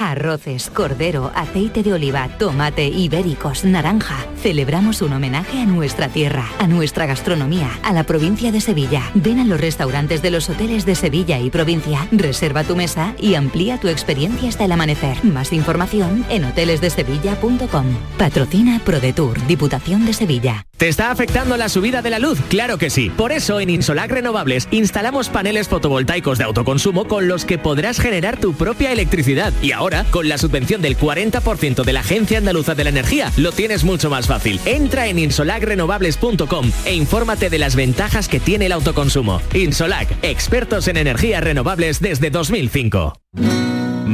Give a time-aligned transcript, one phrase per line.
[0.00, 4.16] Arroces, cordero, aceite de oliva, tomate, ibéricos, naranja.
[4.42, 9.02] Celebramos un homenaje a nuestra tierra, a nuestra gastronomía, a la provincia de Sevilla.
[9.14, 13.34] Ven a los restaurantes de los hoteles de Sevilla y provincia, reserva tu mesa y
[13.34, 15.22] amplía tu experiencia hasta el amanecer.
[15.22, 17.86] Más información en hotelesdesevilla.com.
[18.16, 20.64] Patrocina ProDetour, Diputación de Sevilla.
[20.78, 22.40] ¿Te está afectando la subida de la luz?
[22.48, 23.10] Claro que sí.
[23.10, 28.38] Por eso en Insolac Renovables instalamos paneles fotovoltaicos de autoconsumo con los que podrás generar
[28.40, 29.52] tu propia electricidad.
[29.60, 33.52] Y ahora, con la subvención del 40% de la Agencia Andaluza de la Energía, lo
[33.52, 34.60] tienes mucho más fácil.
[34.64, 39.40] Entra en insolacrenovables.com e infórmate de las ventajas que tiene el autoconsumo.
[39.54, 43.79] Insolac, expertos en energías renovables desde 2005.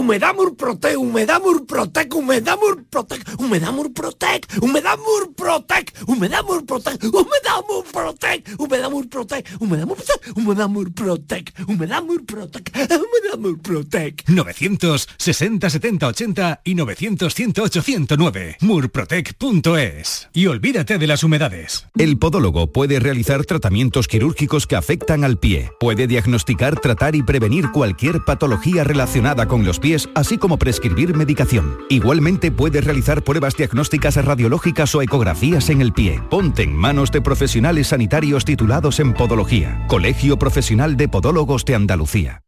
[0.00, 9.08] Humedamur Protec, Humedamur Protec, Humedamur Protec, Humedamur Protec, Humedamur Protec, Humedamur Protec, Humedamur Protec, Humedamur
[9.10, 14.24] Protec, Humedamur Protec, Humedamur Protec, Humedamur Protec, Humedamur Protec.
[14.26, 18.56] 960 70 80 y 900 108 109.
[18.60, 20.30] Murprotec.es.
[20.32, 21.86] Y olvídate de las humedades.
[21.98, 25.70] El podólogo puede realizar tratamientos quirúrgicos que afectan al pie.
[25.78, 31.78] Puede diagnosticar, tratar y prevenir cualquier patología relacionada con los pies, así como prescribir medicación.
[31.88, 36.22] Igualmente puede realizar pruebas diagnósticas radiológicas o ecografías en el pie.
[36.30, 39.84] Ponte en manos de profesionales sanitarios titulados en podología.
[39.88, 42.42] Colegio Profesional de Podólogos de Andalucía.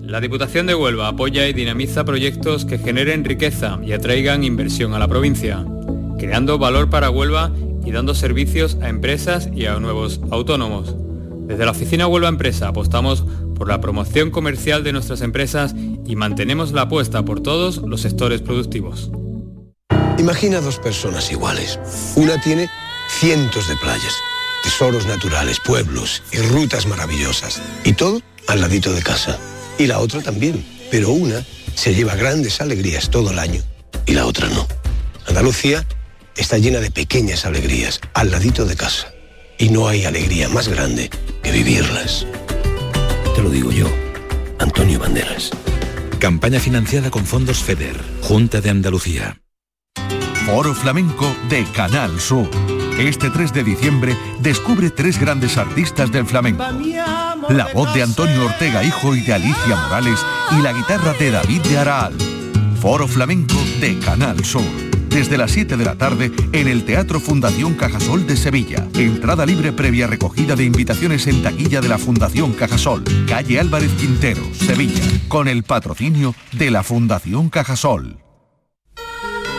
[0.00, 5.00] La Diputación de Huelva apoya y dinamiza proyectos que generen riqueza y atraigan inversión a
[5.00, 5.64] la provincia,
[6.18, 7.50] creando valor para Huelva
[7.84, 10.94] y dando servicios a empresas y a nuevos autónomos.
[11.46, 13.24] Desde la oficina Huelva Empresa apostamos
[13.56, 15.74] por la promoción comercial de nuestras empresas
[16.06, 19.10] y mantenemos la apuesta por todos los sectores productivos.
[20.18, 21.78] Imagina dos personas iguales.
[22.14, 22.70] Una tiene
[23.18, 24.14] cientos de playas,
[24.62, 27.60] tesoros naturales, pueblos y rutas maravillosas.
[27.84, 29.38] Y todo al ladito de casa.
[29.78, 30.64] Y la otra también.
[30.90, 33.62] Pero una se lleva grandes alegrías todo el año
[34.06, 34.66] y la otra no.
[35.26, 35.86] Andalucía
[36.36, 39.12] está llena de pequeñas alegrías al ladito de casa.
[39.58, 41.10] Y no hay alegría más grande
[41.42, 42.26] que vivirlas.
[43.36, 43.86] Te lo digo yo,
[44.58, 45.50] Antonio Banderas.
[46.18, 49.42] Campaña financiada con fondos FEDER, Junta de Andalucía.
[50.46, 52.48] Foro Flamenco de Canal Sur.
[52.98, 56.64] Este 3 de diciembre descubre tres grandes artistas del flamenco.
[57.50, 60.18] La voz de Antonio Ortega Hijo y de Alicia Morales
[60.58, 62.14] y la guitarra de David de Araal.
[62.80, 64.85] Foro Flamenco de Canal Sur.
[65.08, 68.86] Desde las 7 de la tarde en el Teatro Fundación Cajasol de Sevilla.
[68.94, 73.04] Entrada libre previa recogida de invitaciones en taquilla de la Fundación Cajasol.
[73.26, 75.02] Calle Álvarez Quintero, Sevilla.
[75.28, 78.18] Con el patrocinio de la Fundación Cajasol.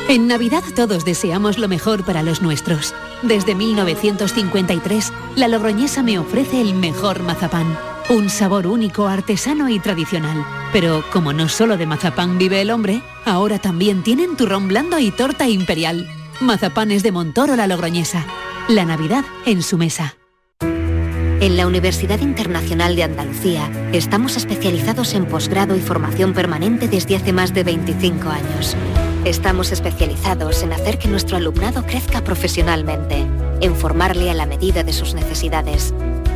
[0.09, 2.95] En Navidad todos deseamos lo mejor para los nuestros.
[3.23, 7.77] Desde 1953, la Logroñesa me ofrece el mejor mazapán.
[8.09, 10.45] Un sabor único, artesano y tradicional.
[10.71, 15.11] Pero como no solo de mazapán vive el hombre, ahora también tienen turrón blando y
[15.11, 16.07] torta imperial.
[16.39, 18.25] Mazapanes de Montoro la Logroñesa.
[18.69, 20.15] La Navidad en su mesa.
[20.61, 27.33] En la Universidad Internacional de Andalucía estamos especializados en posgrado y formación permanente desde hace
[27.33, 28.77] más de 25 años.
[29.25, 33.25] Estamos especializados en hacer que nuestro alumnado crezca profesionalmente,
[33.59, 35.93] en formarle a la medida de sus necesidades.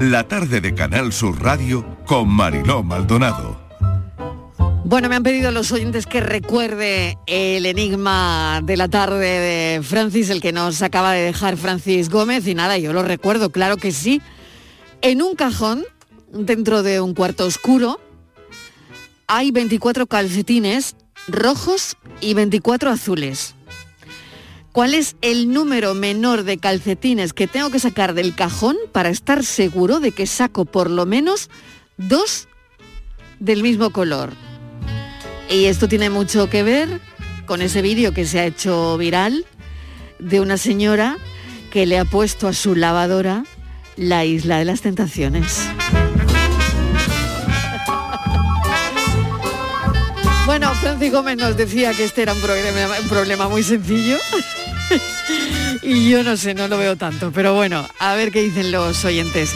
[0.00, 3.60] La tarde de Canal Sur Radio con Mariló Maldonado.
[4.82, 10.30] Bueno, me han pedido los oyentes que recuerde el enigma de la tarde de Francis,
[10.30, 13.92] el que nos acaba de dejar Francis Gómez, y nada, yo lo recuerdo, claro que
[13.92, 14.22] sí.
[15.02, 15.84] En un cajón,
[16.32, 18.00] dentro de un cuarto oscuro,
[19.26, 20.96] hay 24 calcetines
[21.28, 23.54] rojos y 24 azules.
[24.72, 29.44] ¿Cuál es el número menor de calcetines que tengo que sacar del cajón para estar
[29.44, 31.50] seguro de que saco por lo menos
[31.96, 32.46] dos
[33.40, 34.30] del mismo color?
[35.48, 37.00] Y esto tiene mucho que ver
[37.46, 39.44] con ese vídeo que se ha hecho viral
[40.20, 41.18] de una señora
[41.72, 43.44] que le ha puesto a su lavadora
[43.96, 45.68] la isla de las tentaciones.
[50.46, 54.18] Bueno, Francis Gómez nos decía que este era un problema, un problema muy sencillo.
[55.82, 57.30] y yo no sé, no lo veo tanto.
[57.32, 59.54] Pero bueno, a ver qué dicen los oyentes.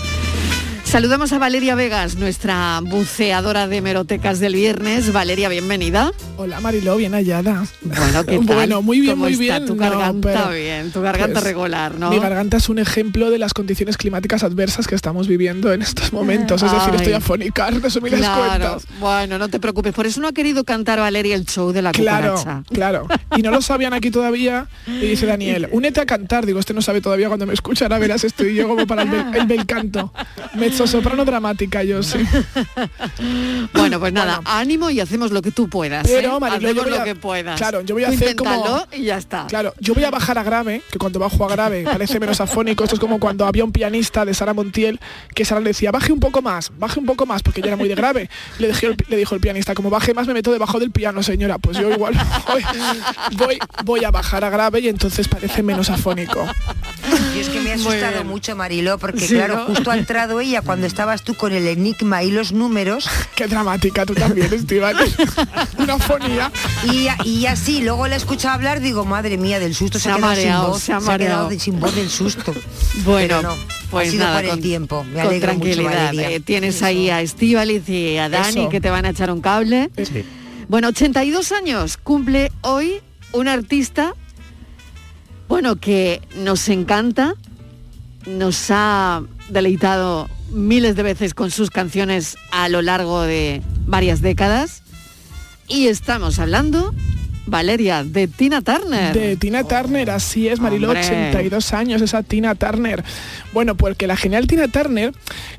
[0.95, 5.13] Saludamos a Valeria Vegas, nuestra buceadora de merotecas del viernes.
[5.13, 6.13] Valeria, bienvenida.
[6.37, 7.65] Hola Mariló, bien hallada.
[7.83, 8.47] Bueno, ¿qué tal?
[8.55, 9.67] Bueno, muy bien, ¿Cómo muy está bien.
[9.67, 12.11] Tu No, garganta pero- bien, tu garganta pues, regular, ¿no?
[12.11, 16.13] Mi garganta es un ejemplo de las condiciones climáticas adversas que estamos viviendo en estos
[16.13, 16.63] momentos.
[16.63, 18.87] Es decir, estoy afónica, resumidas Claro, cuentas.
[19.01, 19.93] bueno, no te preocupes.
[19.95, 22.63] Por eso no ha querido cantar Valeria el show de la Claro, cucaracha.
[22.73, 23.09] claro.
[23.37, 24.69] Y no lo sabían aquí todavía.
[24.87, 26.47] Y dice Daniel, únete a cantar.
[26.47, 27.87] Digo, este no sabe todavía cuando me escucha.
[27.87, 30.13] Ahora verás, estoy yo como para el bel, el bel canto.
[30.55, 32.19] Mezzo soprano dramática, yo sí.
[33.73, 36.07] Bueno, pues nada, ánimo y hacemos lo que tú puedas.
[36.07, 36.61] Pero, ¿eh?
[36.75, 37.57] Yo lo a- que puedas.
[37.59, 39.47] Claro, yo voy a Tú hacer como- inténtalo y ya está.
[39.47, 42.85] Claro, yo voy a bajar a grave, que cuando bajo a grave parece menos afónico.
[42.85, 45.01] Esto es como cuando había un pianista de Sara Montiel
[45.35, 47.77] que Sara le decía, baje un poco más, baje un poco más, porque ella era
[47.77, 48.31] muy de grave.
[48.59, 51.23] Le, dije, el- le dijo el pianista, como baje más me meto debajo del piano,
[51.23, 51.59] señora.
[51.59, 52.15] Pues yo igual
[52.49, 52.63] voy,
[53.37, 56.47] voy, voy a bajar a grave y entonces parece menos afónico.
[57.37, 59.65] Y es que me ha asustado mucho, Mariló, porque Sí, claro, ¿no?
[59.67, 63.09] justo ha entrado ella cuando estabas tú con el enigma y los números.
[63.37, 64.97] Qué dramática tú también, Estival.
[65.79, 66.51] Una fonía.
[66.91, 70.11] Y, y así, luego la he escuchado hablar, digo, madre mía, del susto se, Se
[70.11, 70.83] ha quedado mareado, sin voz.
[70.83, 71.49] se ha quedado mareado.
[71.49, 72.55] de- sin voz del susto.
[73.05, 73.55] Bueno, Pero no,
[73.91, 75.05] pues ha sido nada, por el con- tiempo.
[75.05, 76.07] Me con mucho, tranquilidad.
[76.07, 76.31] Valeria.
[76.37, 78.69] Eh, tienes ahí a Estíbaliz y a Dani Eso.
[78.69, 79.91] que te van a echar un cable.
[80.69, 83.01] Bueno, 82 años cumple hoy
[83.33, 84.15] un artista,
[85.49, 87.35] bueno, que nos encanta,
[88.27, 94.83] nos ha deleitado miles de veces con sus canciones a lo largo de varias décadas.
[95.67, 96.95] Y estamos hablando,
[97.47, 99.15] Valeria, de Tina Turner.
[99.15, 101.31] De Tina Turner, así es, Mariló, Hombre.
[101.31, 103.03] 82 años, esa Tina Turner.
[103.53, 105.13] Bueno, porque la genial Tina Turner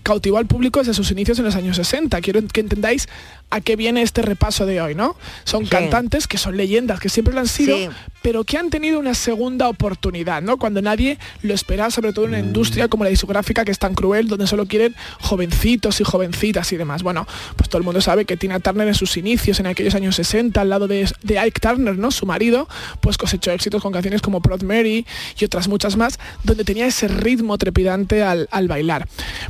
[0.03, 2.21] cautivó al público desde sus inicios en los años 60.
[2.21, 3.07] Quiero que entendáis
[3.49, 5.15] a qué viene este repaso de hoy, ¿no?
[5.43, 7.89] Son cantantes que son leyendas, que siempre lo han sido, Sí.
[8.21, 10.57] pero que han tenido una segunda oportunidad, ¿no?
[10.57, 13.93] Cuando nadie lo esperaba, sobre todo en una industria como la discográfica que es tan
[13.93, 17.03] cruel, donde solo quieren jovencitos y jovencitas y demás.
[17.03, 20.15] Bueno, pues todo el mundo sabe que Tina Turner en sus inicios, en aquellos años
[20.15, 22.11] 60, al lado de, de Ike Turner, ¿no?
[22.11, 22.67] Su marido,
[23.01, 25.05] pues cosechó éxitos con canciones como Proud Mary
[25.39, 29.07] y otras muchas más, donde tenía ese ritmo trepidante al, al bailar.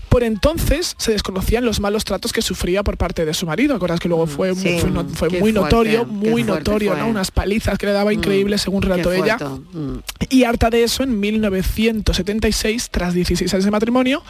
[0.09, 3.79] Por entonces se desconocían los malos tratos que sufría por parte de su marido.
[3.85, 4.77] ¿Acuerdas que luego fue, Sí.
[4.79, 6.99] fue, no- fue muy fuerte, notorio, muy notorio, fue.
[7.01, 7.07] ¿no?
[7.07, 9.37] Unas palizas que le daba increíbles según relató ella.
[9.37, 9.97] Mm.
[10.29, 14.23] Y harta de eso, en 1976, tras 16 años de matrimonio,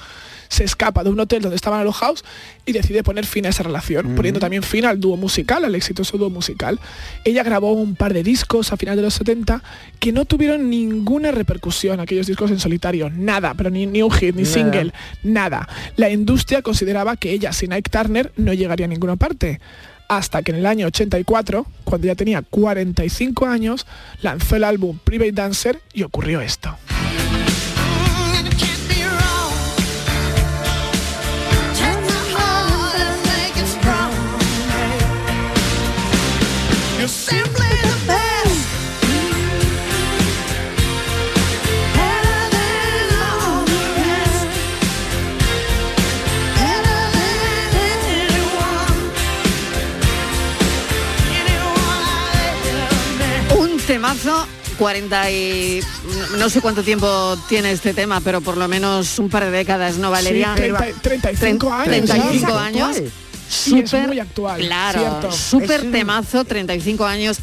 [0.48, 2.24] se escapa de un hotel donde estaban alojados
[2.66, 6.18] y decide poner fin a esa relación, poniendo también fin al dúo musical, al exitoso
[6.18, 6.80] dúo musical.
[7.24, 9.62] Ella grabó un par de discos a finales de los 70
[10.00, 14.36] que no tuvieron ninguna repercusión, aquellos discos en solitario, nada, pero ni, ni un hit,
[14.36, 14.54] ni Nada.
[14.54, 15.70] single, nada.
[15.96, 19.60] La industria consideraba que ella sin Ike Turner no llegaría a ninguna parte.
[20.08, 23.88] Hasta que en el año 84, cuando ya tenía 45 años,
[24.22, 26.78] lanzó el álbum Private Dancer y ocurrió esto.
[53.96, 54.46] Temazo,
[54.78, 55.80] 40 y...
[56.38, 59.96] no- sé cuánto tiempo tiene este tema, pero por lo menos un par de décadas,
[59.96, 60.54] ¿no, Valeria?
[60.58, 62.58] Sí, 30 35 años, 35 ¿no?
[62.60, 62.98] años.
[63.48, 67.38] Sí, es Súper, muy actual, Claro, súper temazo, 35 años.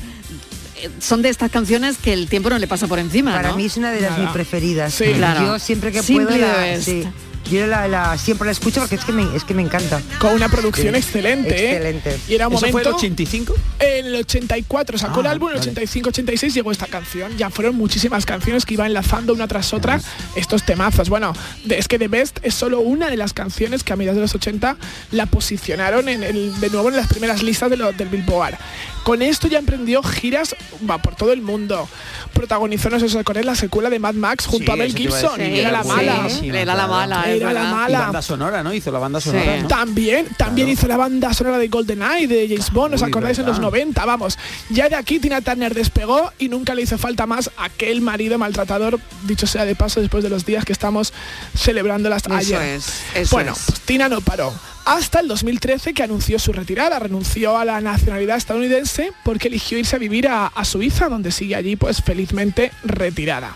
[0.82, 3.56] Eh, Son de estas canciones que el tiempo no le pasa por encima, Para ¿no?
[3.56, 4.92] mí es una de las mis preferidas.
[4.92, 5.46] Sí, claro.
[5.46, 7.02] Yo siempre que Simply puedo la, sí.
[7.50, 10.00] Yo la, la- siempre la escucho porque es que me, es que me encanta.
[10.20, 11.00] Con una producción Sí.
[11.00, 11.72] excelente, ¿eh?
[11.72, 12.18] Excelente.
[12.28, 12.96] Y era un ¿Eso fue el momento...
[12.96, 13.54] 85?
[13.80, 15.86] En el 84 sacó el Ah, álbum, en el vale.
[15.86, 17.36] 85-86 llegó esta canción.
[17.36, 20.00] Ya fueron muchísimas canciones que iba enlazando una tras otra
[20.36, 21.08] estos temazos.
[21.08, 21.32] Bueno,
[21.68, 24.34] es que The Best es solo una de las canciones que a mediados de los
[24.34, 24.76] 80
[25.10, 28.54] la posicionaron en el, de nuevo en las primeras listas de lo- del Billboard.
[29.02, 30.54] Con esto ya emprendió giras
[30.88, 31.88] va, por todo el mundo.
[32.32, 35.40] Protagonizó, no sé si la secuela de Mad Max junto Sí, a Mel Gibson.
[35.40, 36.28] era la mala.
[36.42, 37.62] Era la mala, Era la.
[37.62, 37.98] Y mala.
[38.00, 38.72] banda sonora, ¿no?
[38.74, 39.68] Hizo la banda sonora, ¿no?
[39.68, 43.56] También, también hizo la banda sonora de GoldenEye de James Bond, ¿os acordáis en los
[43.56, 43.70] verdad.
[43.70, 44.04] 90?
[44.04, 44.38] Vamos,
[44.70, 48.98] ya de aquí Tina Turner despegó y nunca le hizo falta más aquel marido maltratador,
[49.24, 51.12] dicho sea de paso, después de los días que estamos
[51.56, 52.60] celebrando las Eso ayer.
[52.62, 53.62] es, eso bueno, es.
[53.66, 54.52] pues Tina no paró.
[54.84, 59.94] Hasta el 2013 que anunció su retirada, renunció a la nacionalidad estadounidense porque eligió irse
[59.94, 63.54] a vivir a, Suiza, donde sigue allí pues felizmente retirada.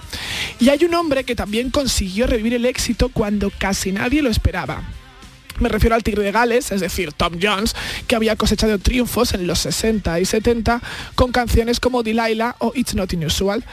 [0.61, 4.83] Y hay un hombre que también consiguió revivir el éxito cuando casi nadie lo esperaba.
[5.59, 7.75] Me refiero al Tigre de Gales, es decir, Tom Jones,
[8.07, 10.83] que había cosechado triunfos en los 60 y 70
[11.15, 13.65] con canciones como Delilah o It's Not Unusual.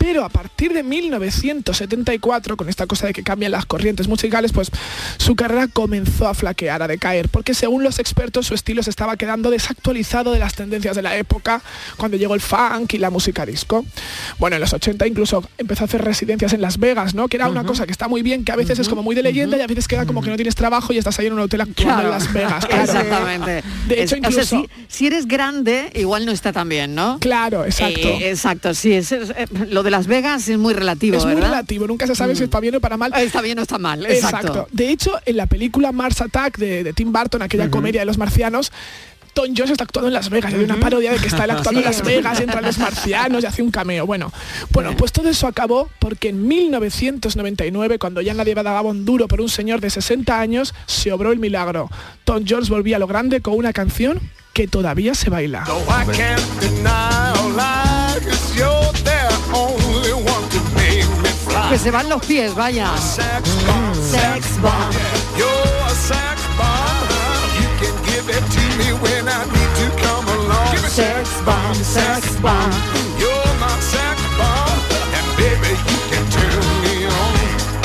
[0.00, 4.70] Pero a partir de 1974, con esta cosa de que cambian las corrientes musicales, pues
[5.18, 9.16] su carrera comenzó a flaquear, a decaer, porque según los expertos su estilo se estaba
[9.18, 11.60] quedando desactualizado de las tendencias de la época,
[11.98, 13.84] cuando llegó el funk y la música disco.
[14.38, 17.28] Bueno, en los 80 incluso empezó a hacer residencias en Las Vegas, ¿no?
[17.28, 19.22] Que era una cosa que está muy bien, que a veces es como muy de
[19.22, 21.40] leyenda y a veces queda como que no tienes trabajo y estás ahí en un
[21.40, 22.08] hotel actuando Claro.
[22.08, 22.66] en Las Vegas.
[22.66, 22.82] claro.
[22.84, 23.62] Exactamente.
[23.86, 24.60] De hecho, Es- o sea, incluso...
[24.62, 27.18] si, si eres grande, igual no está tan bien, ¿no?
[27.20, 28.08] Claro, exacto.
[28.08, 28.92] Eh, exacto, sí.
[28.94, 32.14] es- es- eh, lo de Las Vegas es muy relativo, es muy relativo, nunca se
[32.14, 33.12] sabe si está bien o para mal.
[33.16, 34.68] Está bien o está mal, exacto.
[34.72, 38.18] De hecho, en la película Mars Attack de, de Tim Burton, aquella comedia de los
[38.18, 38.72] marcianos,
[39.32, 40.52] Tom Jones está actuando en Las Vegas.
[40.52, 43.46] Hay una parodia de que está él actuando en Las Vegas, entran los marcianos y
[43.46, 44.06] hace un cameo.
[44.06, 44.32] Bueno,
[44.70, 49.40] bueno, pues todo eso acabó porque en 1999, cuando ya nadie daba un duro por
[49.40, 51.90] un señor de 60 años, se obró el milagro.
[52.24, 54.20] Tom Jones volvía a lo grande con una canción
[54.52, 55.64] que todavía se baila.
[55.66, 57.09] I
[61.70, 62.88] Que se van los pies, vaya.
[62.96, 64.72] Sex bomb, sex bomb.
[65.38, 65.48] You're
[65.86, 67.06] a sex bomb.
[67.60, 70.72] You can give it to me when I need to come along.
[70.72, 72.72] Give it sex bomb, sex bomb.
[73.20, 74.80] You're my sex bomb.
[75.14, 77.34] And baby, you can turn me on.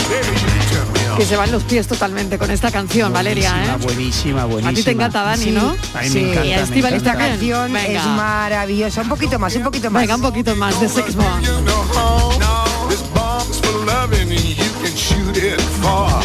[0.09, 1.17] Baby, you can turn me on.
[1.17, 3.77] Que se van los pies totalmente con esta canción, Valeria, ¿eh?
[3.83, 4.71] Buenísima, buenísima.
[4.71, 5.75] A ti te encanta, Dani, Sí, ¿no?
[5.93, 6.19] A mí sí.
[6.21, 6.89] me encanta.
[6.89, 6.95] Me.
[6.97, 7.99] Esta canción Venga.
[7.99, 9.01] es maravillosa.
[9.01, 10.01] Un poquito más, un poquito más.
[10.01, 11.45] Venga, un poquito más de Sex Bomb.
[15.35, 16.21] Can shoot it far.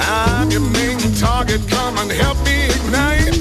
[0.00, 3.36] I'm your main target, come and help me ignite.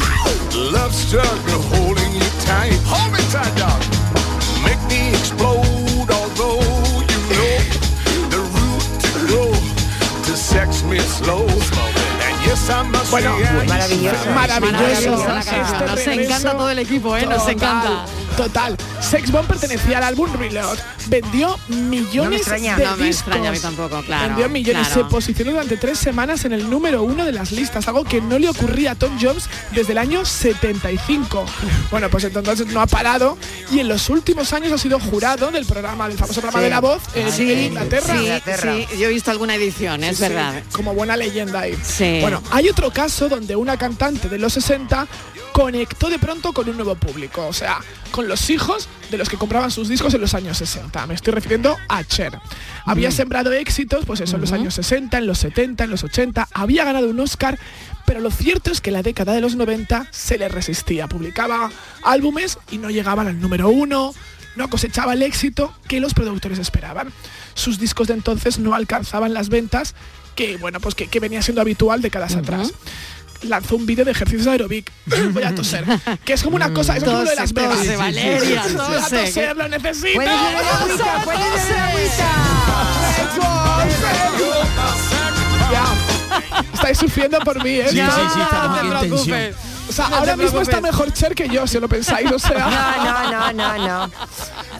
[0.56, 2.80] Love struggle holding you tight.
[2.86, 3.82] Hold me tight, dog.
[4.64, 6.62] Make me explode, although
[7.12, 7.58] you know
[8.30, 9.44] the route to go
[10.24, 11.46] to sex me slow.
[11.48, 14.30] And yes, I must Bueno, say maravilloso.
[14.34, 15.38] Maravilloso.
[15.38, 15.58] Este.
[15.86, 17.26] Nos regreso- encanta todo el equipo, ¿eh?
[17.26, 18.06] Nos Total, encanta.
[18.38, 18.76] Total.
[19.02, 20.78] Sex Bomb pertenecía al álbum Reload.
[21.08, 22.76] Vendió millones extraña.
[22.76, 23.28] de No me discos.
[23.28, 24.88] extraña a mí tampoco, claro, Vendió millones.
[24.88, 25.04] claro.
[25.04, 28.38] Se posicionó durante tres semanas en el número uno de las listas, algo que no
[28.40, 31.46] le ocurría a Tom Jones desde el año 75.
[31.92, 33.38] Bueno, pues entonces no ha parado
[33.72, 36.64] y en los últimos años ha sido jurado del programa, del famoso programa Sí.
[36.66, 38.16] de la voz en, Sí, en Inglaterra.
[38.18, 40.62] sí, sí, yo he visto alguna edición, es Sí, verdad.
[40.72, 41.78] como buena leyenda ahí.
[41.84, 42.20] Sí.
[42.22, 45.08] Bueno, hay otro caso donde una cantante de los 60
[45.52, 47.80] conectó de pronto con un nuevo público, o sea,
[48.12, 51.08] con los hijos de los que compraban sus discos en los años 60.
[51.08, 52.38] Me estoy refiriendo a Cher.
[52.86, 56.48] Había sembrado éxitos, pues eso, en los años 60, en los 70, en los 80,
[56.54, 57.58] había ganado un Oscar,
[58.06, 61.08] pero lo cierto es que la década de los 90 se le resistía.
[61.08, 61.72] Publicaba
[62.04, 64.14] álbumes y no llegaban al número uno,
[64.56, 67.12] no cosechaba el éxito que los productores esperaban.
[67.54, 69.96] Sus discos de entonces no alcanzaban las ventas
[70.36, 72.74] que, bueno, pues que, que venía siendo habitual décadas atrás.
[73.44, 74.92] Lanzó un vídeo de ejercicios de aerobic.
[75.32, 75.86] Voy a toser.
[76.24, 77.78] Que es como una cosa, es como lo de Las Vegas.
[77.78, 80.14] tose, Valeria, Voy a tose, toser, lo necesito.
[80.16, 81.46] Puedes agüita, puedes.
[86.74, 87.88] Estáis sufriendo por mí, ¿eh?
[87.90, 89.56] Sí, sí, sí, estamos aquí en preocupes.
[89.96, 92.68] Sea, No ahora mismo está mejor Cher que yo, si lo pensáis, o sea.
[93.06, 94.12] No, no, no, no, no.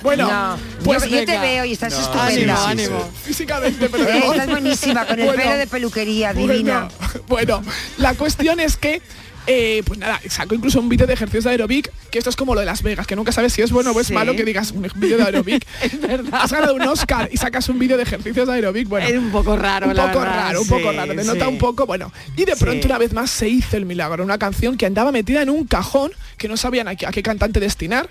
[0.02, 0.58] Bueno, No.
[0.84, 2.70] pues yo, yo te veo y estás Ánimo, estupenda.
[2.70, 3.12] ánimo.
[3.24, 6.90] Físicamente, pero Eh, estás buenísima, con el Bueno, pelo de peluquería, divina.
[7.28, 7.64] Bueno, bueno,
[7.98, 9.02] la cuestión es que
[9.48, 12.54] eh, pues nada, sacó incluso un vídeo de ejercicios de aerobic, que esto es como
[12.54, 14.72] lo de Las Vegas, que nunca sabes si es bueno o es malo que digas
[14.72, 15.66] un vídeo de aerobic.
[15.82, 16.40] es verdad.
[16.42, 19.08] Has ganado un Oscar y sacas un vídeo de ejercicios de aerobic, bueno.
[19.08, 21.16] Es un poco raro, Un la poco verdad, raro, un sí, poco raro.
[21.16, 21.52] Te nota sí.
[21.52, 22.12] un poco, bueno.
[22.36, 22.64] Y de Sí.
[22.64, 24.24] pronto una vez más se hizo el milagro.
[24.24, 27.22] Una canción que andaba metida en un cajón, que no sabían a qué, a qué
[27.24, 28.10] cantante destinar,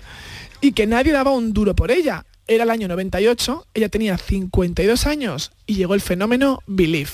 [0.61, 2.25] y que nadie daba un duro por ella.
[2.47, 7.09] Era el año 98, ella tenía 52 años y llegó el fenómeno Believe.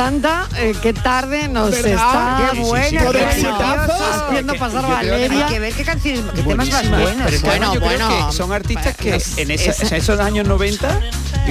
[0.00, 1.90] Encanta eh, qué tarde nos ¿Verdad?
[1.92, 5.46] está Qué buena, qué haciendo pasar Valeria.
[5.46, 7.26] Hay que ver qué canciones, qué temas más buenos.
[7.30, 8.26] Pero Bueno, además yo creo bueno.
[8.30, 11.00] que son artistas que en esa- esos años 90,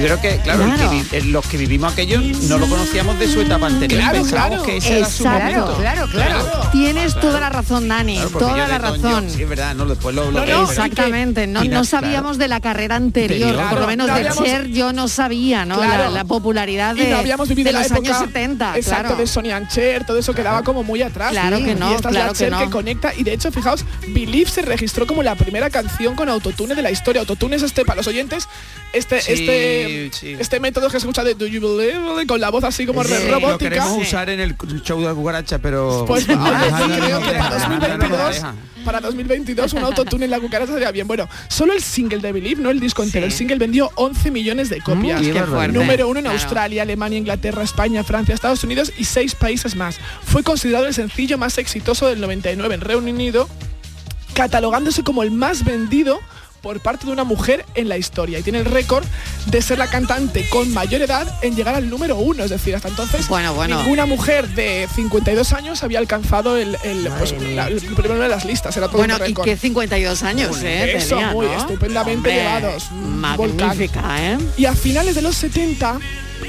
[0.00, 0.92] yo creo que, claro, el que Claro.
[1.12, 4.00] eh, los que vivimos aquello no lo conocíamos de su etapa anterior.
[4.00, 4.64] Claro, Pensábamos claro.
[4.64, 5.44] que ese era su Exacto.
[5.60, 5.76] momento.
[5.80, 6.68] Claro, claro.
[6.72, 9.30] Tienes toda la razón, Dani, Claro, porque toda la razón.
[9.30, 12.48] Sí, es verdad, no, después lo, lo No, no, Exactamente, no, Y no sabíamos de
[12.48, 15.76] la carrera anterior, por lo menos No de habíamos- Cher yo no sabía, ¿no?
[15.76, 16.04] Claro.
[16.04, 19.00] La, la popularidad y de, no habíamos vivido de la los época años 70, exacto
[19.08, 19.16] claro.
[19.16, 22.32] de Sonia Ancher todo eso quedaba como muy atrás Claro que no, y esta claro
[22.32, 22.70] es la que no.
[22.70, 26.82] conecta y de hecho fijaos Believe se registró como la primera canción con autotune de
[26.82, 28.48] la historia autotune es este para los oyentes
[28.92, 30.36] este este sí.
[30.38, 33.12] este método que se escucha de Do You Believe con la voz así como Sí,
[33.12, 36.04] re- Lo robótica queremos usar en el show de la cucaracha, pero...
[36.06, 38.54] Pues Ah, no, no, creo que para no, no, no, no, 2022 deja.
[38.84, 41.06] para 2022 un autotune en la cucaracha sería bien.
[41.06, 43.26] Bueno, solo el single de Believe, no el disco entero.
[43.26, 45.20] El single vendió 11 millones de copias.
[45.22, 45.78] Mm, qué fuerte.
[45.78, 46.38] Número uno en Claro.
[46.38, 49.96] Australia, Alemania, Inglaterra, España, Francia, Estados Unidos y seis países más.
[50.24, 53.48] Fue considerado el sencillo más exitoso del 99 en Reino Unido,
[54.34, 56.20] catalogándose como el más vendido
[56.62, 59.04] por parte de una mujer en la historia y tiene el récord
[59.46, 62.88] de ser la cantante con mayor edad en llegar al número uno, es decir, hasta
[62.88, 63.78] entonces Bueno, bueno.
[63.82, 68.44] ninguna mujer de 52 años había alcanzado el, el, pues, la- el primero de las
[68.44, 69.44] listas, era todo Bueno, un y récord.
[69.44, 70.96] que 52 años, ¿eh?
[70.96, 71.56] Eso, tenía, muy ¿no?
[71.56, 72.90] estupendamente Hombre, llevados.
[72.92, 74.38] Magnífica, ¿eh?
[74.56, 75.98] Y a finales de los 70,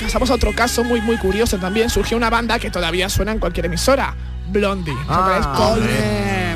[0.01, 3.39] pasamos a otro caso muy muy curioso también, surgió una banda que todavía suena en
[3.39, 4.15] cualquier emisora,
[4.49, 4.93] Blondie.
[5.07, 5.39] Ah,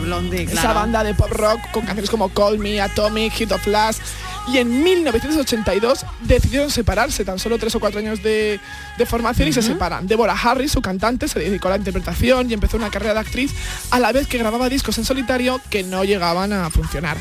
[0.05, 4.01] Blondie, Esa banda de pop rock con canciones como Call Me, Atomic, Hit of Last.
[4.47, 8.59] Y en 1982 decidieron separarse, tan solo tres o cuatro años de,
[8.97, 10.05] de formación y se separan.
[10.05, 13.51] Deborah Harris, su cantante, se dedicó a la interpretación y empezó una carrera de actriz
[13.89, 17.17] a la vez que grababa discos en solitario que no llegaban a funcionar.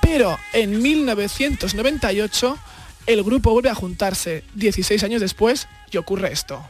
[0.00, 2.58] Pero en 1998
[3.06, 6.62] el grupo vuelve a juntarse 16 años después y ocurre esto.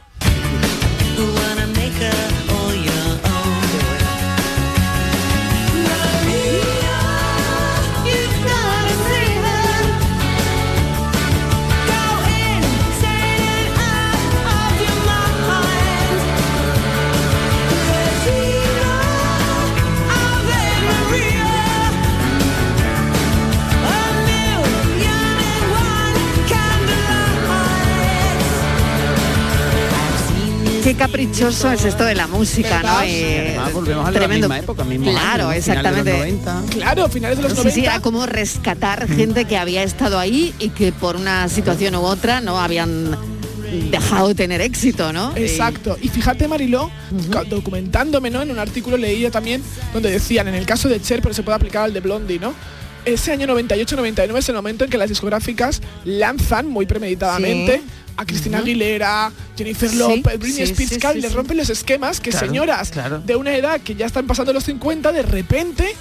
[30.85, 32.99] Qué caprichoso es esto de la música, ¿no?
[32.99, 33.05] ¿Verdad?
[33.07, 34.47] Y, además volvemos a la tremendo.
[34.47, 35.63] misma época, mismo Claro, año, ¿no?
[35.63, 36.17] Final de los exactamente.
[36.19, 36.63] 90.
[36.69, 37.73] Claro, finales de los Sí, 90.
[37.75, 42.01] sí, era como rescatar gente que había estado ahí y que por una situación u
[42.01, 43.17] otra no habían
[43.89, 45.33] dejado de tener éxito, ¿no?
[45.35, 45.97] Exacto.
[46.03, 46.91] Y fíjate, Mariló,
[47.49, 48.43] documentándome, ¿no?
[48.43, 51.55] En un artículo leía también donde decían, en el caso de Cher, pero se puede
[51.55, 52.53] aplicar al de Blondie, ¿no?
[53.05, 57.91] Ese año 98-99 es el momento en que las discográficas lanzan muy premeditadamente Sí.
[58.17, 62.29] A Cristina Aguilera, Jennifer Sí, López, Britney sí, Spears, sí, les rompen los esquemas que
[62.31, 63.19] Claro, señoras claro.
[63.19, 65.95] de una edad que ya están pasando los 50, de repente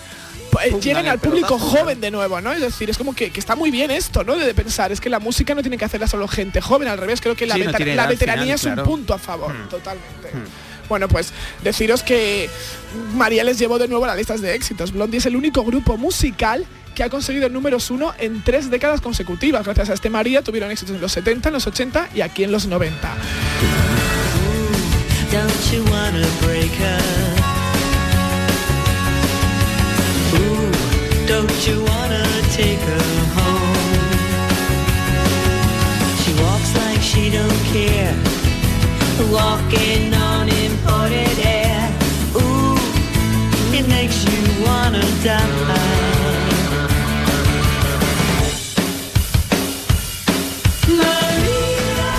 [0.51, 2.53] pues, llegan dan al público pelotazo, joven de nuevo, ¿no?
[2.53, 4.37] Es decir, es como que, que está muy bien esto, ¿no?
[4.37, 6.99] De, de pensar, es que la música no tiene que hacerla solo gente joven, al
[6.99, 9.69] revés, creo que la, Sí, veter- la veteranía final, es un punto a favor, Hmm.
[9.69, 10.29] totalmente.
[10.89, 11.33] Bueno, pues
[11.65, 12.49] deciros que
[13.17, 14.93] María les llevó de nuevo a las listas de éxitos.
[14.93, 19.65] Blondie es el único grupo musical que ha conseguido números uno en tres décadas consecutivas.
[19.65, 22.53] Gracias a este María tuvieron éxitos en los 70, en los 80 y aquí en
[22.53, 23.15] los 90.
[25.33, 27.03] Don't you wanna break her?
[30.35, 33.05] Ooh, don't you wanna take her
[33.35, 33.75] home?
[36.23, 38.15] She walks like she don't care,
[39.33, 41.91] walking on imported air.
[42.37, 42.79] Ooh,
[43.77, 46.14] it makes you wanna die.
[50.89, 52.19] Maria,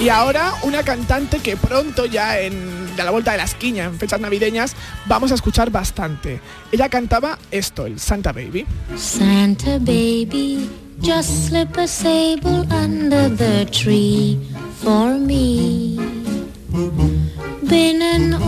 [0.00, 3.98] Y ahora una cantante que pronto ya en de la vuelta de la esquina, en
[3.98, 4.74] fechas navideñas,
[5.06, 6.40] vamos a escuchar bastante.
[6.70, 8.66] Ella cantaba esto, el Santa Baby.
[8.96, 10.68] Santa baby,
[11.00, 14.38] just slip a sable under the tree
[14.82, 15.98] for me.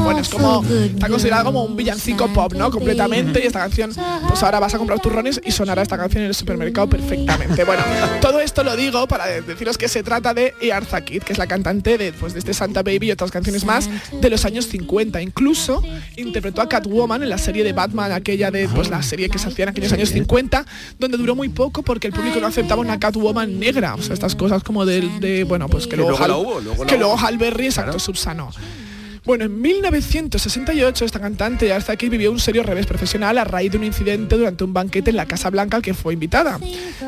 [0.03, 2.71] Bueno, es como, está considerada como un villancico pop, ¿no?
[2.71, 3.41] Completamente.
[3.43, 3.93] Y esta canción,
[4.29, 7.65] pues ahora vas a comprar turrones y sonará esta canción en el supermercado perfectamente.
[7.65, 7.83] Bueno,
[8.21, 11.47] todo esto lo digo para deciros que se trata de Eartha Kitt, que es la
[11.47, 15.21] cantante de, pues, de este Santa Baby y otras canciones más de los años 50.
[15.23, 15.83] Incluso
[16.17, 19.49] interpretó a Catwoman en la serie de Batman, aquella de pues la serie que se
[19.49, 20.65] hacía en aquellos años 50,
[20.99, 23.95] donde duró muy poco porque el público no aceptaba una Catwoman negra.
[23.95, 26.87] O sea, estas cosas como del de, bueno, pues que luego, luego Hal- hubo, luego
[26.87, 28.51] que luego Hal Berry, exacto, subsanó.
[29.25, 33.79] Bueno, en 1968 esta cantante hasta aquí vivió un serio revés profesional a raíz de
[33.79, 36.59] un incidente durante un banquete en la Casa Blanca al que fue invitada.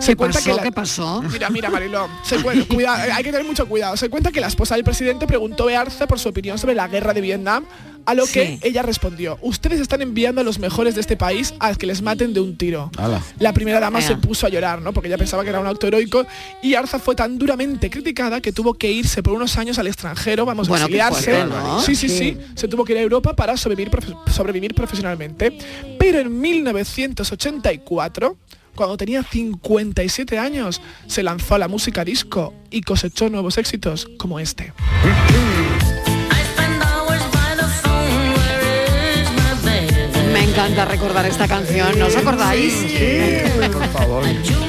[0.05, 0.57] ¿Qué pasó?
[0.62, 1.22] ¿Qué pasó?
[1.22, 2.09] Mira, mira, Mariló.
[2.22, 3.96] Se cuenta- cuida- hay que tener mucho cuidado.
[3.96, 6.87] Se cuenta que la esposa del presidente preguntó a Earza por su opinión sobre la
[6.87, 7.64] guerra de Vietnam,
[8.07, 11.74] a lo que ella respondió, ustedes están enviando a los mejores de este país a
[11.74, 12.90] que les maten de un tiro.
[13.38, 14.07] La primera dama Ea.
[14.09, 14.92] se puso a llorar, ¿no?
[14.92, 16.27] Porque ella pensaba que era un acto heroico
[16.62, 20.44] y Arza fue tan duramente criticada que tuvo que irse por unos años al extranjero,
[20.44, 21.31] vamos Bueno, a exiliarse.
[21.31, 21.81] fuerte, ¿no?
[21.81, 22.38] Sí, sí, sí, Sí.
[22.54, 25.56] Se tuvo que ir a Europa para sobrevivir, profe- sobrevivir profesionalmente.
[25.98, 28.36] Pero en 1984
[28.74, 34.40] cuando tenía 57 años, se lanzó a la música disco y cosechó nuevos éxitos como
[34.40, 34.72] este.
[40.32, 42.74] Me encanta recordar esta canción, ¿no os acordáis?
[43.72, 44.24] por favor.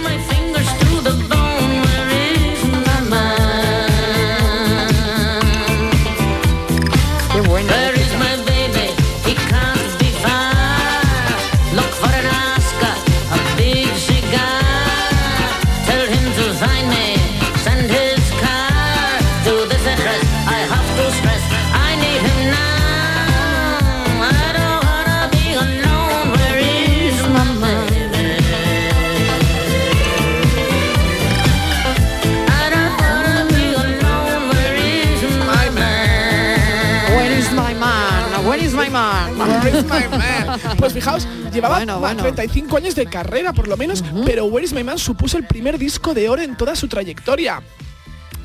[39.86, 40.60] my man?
[40.78, 42.22] Pues fijaos, llevaba Bueno, más bueno.
[42.24, 45.78] 35 años de carrera por lo menos, pero Where is my man supuso el primer
[45.78, 47.62] disco de oro en toda su trayectoria.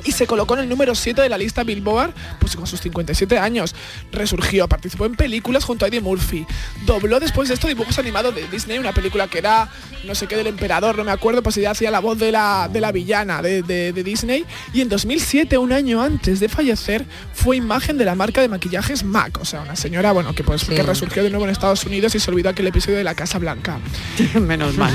[0.04, 3.38] Y se colocó en el número 7 de la lista Billboard, pues con sus 57
[3.38, 3.74] años.
[4.12, 6.46] Resurgió, participó en películas junto a Eddie Murphy.
[6.86, 9.68] Dobló después de esto dibujos animados de Disney, una película que era
[10.04, 12.68] no sé qué del emperador, no me acuerdo, pues ella hacía la voz de la,
[12.72, 14.44] de la villana de, de- de Disney.
[14.72, 19.04] Y en 2007, un año antes de fallecer, fue imagen de la marca de maquillajes
[19.04, 19.38] MAC.
[19.40, 22.20] O sea, una señora, bueno, que pues que resurgió de nuevo en Estados Unidos y
[22.20, 23.78] se olvidó aquel episodio de la Casa Blanca.
[24.40, 24.92] Menos mal.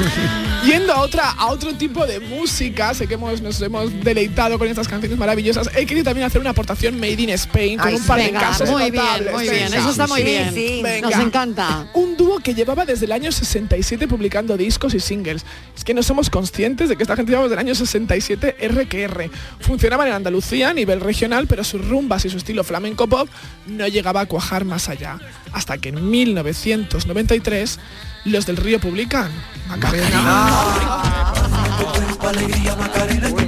[0.65, 4.67] Yendo a otra a otro tipo de música, sé que hemos, nos hemos deleitado con
[4.67, 5.69] estas canciones maravillosas.
[5.75, 8.45] He querido también hacer una aportación made in Spain con Ay, un par venga, de
[8.45, 9.33] casos muy bien, notables.
[9.33, 11.01] muy bien, eso está muy bien.
[11.01, 11.87] Nos encanta.
[11.93, 15.45] Un dúo que llevaba desde el año 67 publicando discos y singles.
[15.75, 18.87] Es que no somos conscientes de que esta gente llevaba desde el año 67 R
[18.87, 19.29] que R.
[19.59, 23.27] Funcionaban en Andalucía a nivel regional, pero sus rumbas y su estilo flamenco pop
[23.67, 25.19] no llegaba a cuajar más allá.
[25.53, 27.79] Hasta que en 1993
[28.25, 29.31] los del Río publican
[29.69, 31.31] Macarena,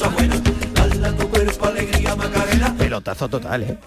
[0.00, 0.49] cosas buenas.
[2.90, 3.78] Pelotazo total, ¿eh?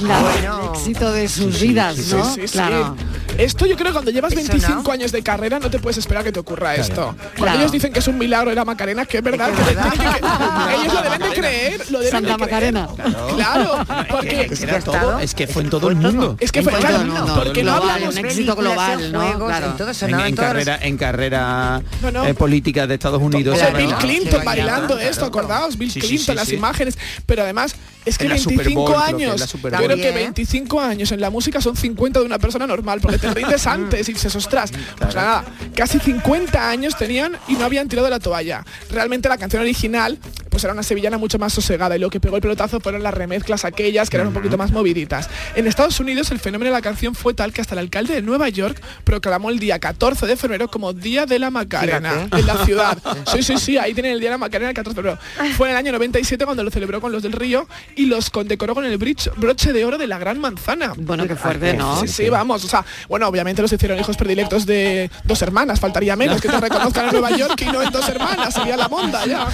[0.00, 2.24] Claro, el éxito de sus vidas, Sí, ¿no?
[2.34, 2.52] sí, sí.
[2.54, 2.96] Claro.
[3.38, 4.90] Esto yo creo que cuando llevas Eso 25 no.
[4.90, 6.82] años de carrera no te puedes esperar que te ocurra Claro.
[6.82, 7.02] esto.
[7.16, 7.58] Cuando Claro.
[7.60, 10.92] ellos dicen que es un milagro era Macarena, que es verdad, que tienen que- ellos
[10.94, 12.74] lo deben de creer, lo deben Santa de creer.
[12.74, 12.88] Macarena.
[13.36, 13.78] Claro,
[14.10, 16.36] porque Es que, era todo, es que fue en todo el mundo.
[16.40, 17.34] Es que fue, En todo el mundo.
[17.44, 19.20] porque no Global, hablamos un éxito global, ¿no?
[19.20, 20.16] juegos, Claro.
[20.26, 22.26] en carrera, en carrera No, no.
[22.26, 23.54] eh, política de Estados Unidos.
[23.56, 23.78] O sea, ¿no?
[23.78, 25.00] Bill Clinton Sí, bailando claro.
[25.10, 26.54] esto, acordaos, Bill Sí, sí, Clinton, sí, las sí.
[26.56, 29.78] imágenes, pero además es que En la Super 25 Bowl, creo que años, Super yo
[29.78, 30.32] creo que También.
[30.34, 34.08] 25 años en la música son 50 de una persona normal, porque te rindes antes
[34.08, 38.64] y dices, ostras, pues nada, casi 50 años tenían y no habían tirado la toalla.
[38.90, 40.18] Realmente la canción original
[40.52, 43.14] pues era una sevillana mucho más sosegada y lo que pegó el pelotazo fueron las
[43.14, 45.30] remezclas aquellas que eran un poquito más moviditas.
[45.56, 48.20] En Estados Unidos el fenómeno de la canción fue tal que hasta el alcalde de
[48.20, 52.64] Nueva York proclamó el día 14 de febrero como Día de la Macarena en la
[52.64, 52.98] ciudad.
[53.32, 55.54] Sí, sí, sí, ahí tienen el Día de la Macarena el 14 de febrero.
[55.56, 58.74] Fue en el año 97 cuando lo celebró con los del Río y los condecoró
[58.74, 60.92] con el broche de oro de la Gran Manzana.
[60.96, 62.00] Bueno, qué fuerte, ¿no?
[62.00, 62.64] Sí, sí, vamos.
[62.64, 65.80] O sea, bueno, obviamente los hicieron hijos predilectos de dos hermanas.
[65.80, 68.54] Faltaría menos que te reconozcan en Nueva York y no en dos hermanas.
[68.54, 69.46] Sería la monda ya.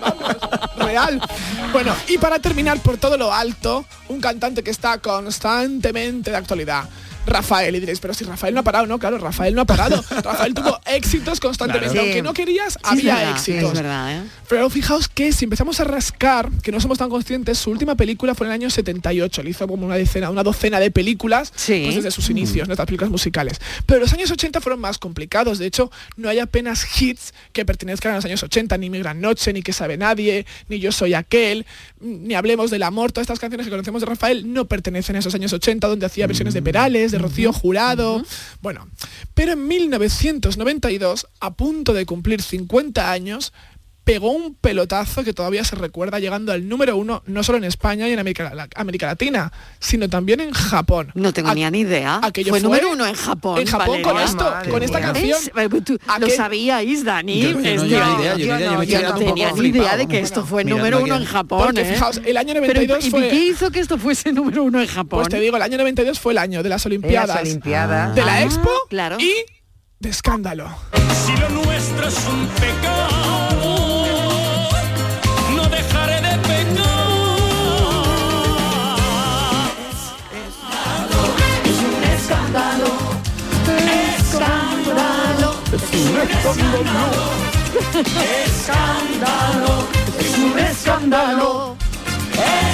[0.00, 0.36] Vamos,
[0.78, 1.20] real.
[1.72, 6.84] Bueno, y para terminar por todo lo alto, un cantante que está constantemente de actualidad.
[7.26, 7.74] Rafael.
[7.76, 10.02] Y diréis, pero si Rafael no ha parado, no, claro, Rafael no ha parado.
[10.22, 11.92] Rafael tuvo éxitos constantemente.
[11.92, 12.02] Claro.
[12.06, 12.22] Aunque Sí.
[12.22, 13.72] no querías, Sí, había verdad, éxitos.
[13.74, 14.22] verdad, ¿eh?
[14.48, 18.34] Pero fijaos que si empezamos a rascar, que no somos tan conscientes, su última película
[18.34, 19.42] fue en el año 78.
[19.42, 23.10] Le hizo como una decena, una docena de películas pues desde sus inicios, nuestras películas
[23.10, 23.60] musicales.
[23.86, 25.58] Pero los años 80 fueron más complicados.
[25.58, 29.20] De hecho, no hay apenas hits que pertenezcan a los años 80, ni Mi Gran
[29.20, 31.64] Noche, ni Que Sabe Nadie, ni Yo Soy Aquel,
[32.00, 33.12] ni Hablemos del Amor.
[33.12, 36.26] Todas estas canciones que conocemos de Rafael no pertenecen a esos años 80, donde hacía
[36.26, 38.22] versiones de Perales, de Rocío Jurado.
[38.60, 38.88] Bueno,
[39.34, 43.52] pero en 1992, a punto de cumplir 50 años,
[44.04, 48.08] pegó un pelotazo que todavía se recuerda llegando al número uno, no solo en España
[48.08, 51.12] y en América, la- América Latina, sino también en Japón.
[51.14, 52.18] No tengo ni idea.
[52.22, 53.60] Aquello fue, fue número uno en Japón.
[53.60, 55.38] En Japón con esto, con esta canción.
[56.20, 57.40] Lo sabíais, Dani.
[57.40, 59.26] Yo- yo no tenía que- idea, yo ni idea, yo me no, estoy quedando un
[59.26, 59.98] tenía poco ni idea flipado.
[59.98, 61.62] de que esto fue número uno en Japón.
[61.64, 61.92] Porque ¿eh?
[61.94, 64.88] fijaos, el año Pero, 92 ¿y fue- qué hizo que esto fuese número uno en
[64.88, 65.20] Japón?
[65.20, 68.14] Pues te digo, el año 92 fue el año de las Olimpiadas, Olimpiadas.
[68.14, 69.16] de la Ah, Expo claro.
[69.20, 69.32] y
[70.00, 70.68] de escándalo.
[71.24, 73.01] Si lo nuestro es un pecado,
[86.22, 87.22] escándalo,
[88.46, 91.76] escándalo, es un escándalo,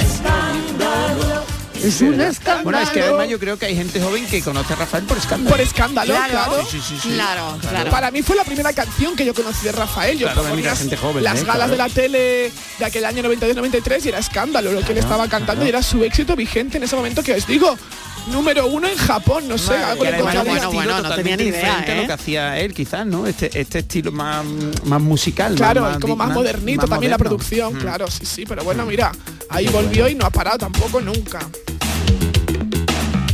[0.01, 1.43] escándalo.
[1.81, 2.63] Es un escándalo.
[2.65, 5.17] Bueno, es que además yo creo que hay gente joven que conoce a Rafael por
[5.17, 5.49] escándalo.
[5.49, 6.65] Por escándalo, claro.
[6.69, 7.09] Sí, sí, sí, sí.
[7.13, 7.89] Claro, claro.
[7.89, 10.17] Para mí fue la primera canción que yo conocí de Rafael.
[10.19, 11.45] Yo Claro, mira, gente joven, las ¿eh?
[11.45, 11.71] galas Claro.
[11.71, 15.65] de la tele de aquel año 92-93 y era escándalo lo que él estaba cantando
[15.65, 17.77] y era su éxito vigente en ese momento que os digo.
[18.27, 20.69] Número uno en Japón, no sé, algo Y le además encontraría.
[20.69, 23.25] un estilo totalmente diferente a lo que hacía él, quizás, ¿no?
[23.25, 24.45] Este, este estilo más,
[24.85, 25.55] más musical.
[25.55, 27.37] Claro, más, como más, modernito más también la moderno.
[27.37, 27.79] producción, Mm.
[27.79, 29.11] claro, sí, sí, pero bueno, mira,
[29.49, 31.39] ahí volvió y no ha parado tampoco nunca.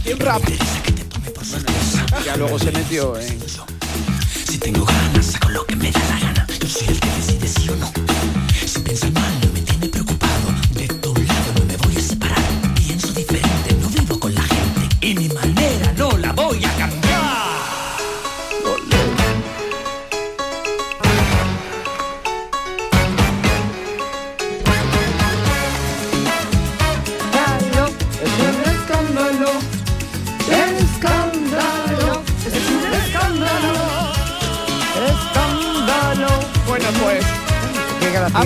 [0.05, 0.41] Y un rap.
[2.25, 3.37] Ya luego se metió en...
[4.47, 6.47] Si tengo ganas, saco lo que me da la gana.
[6.61, 7.91] Yo soy el que decide sí o no.
[8.65, 9.24] Si piensas mal,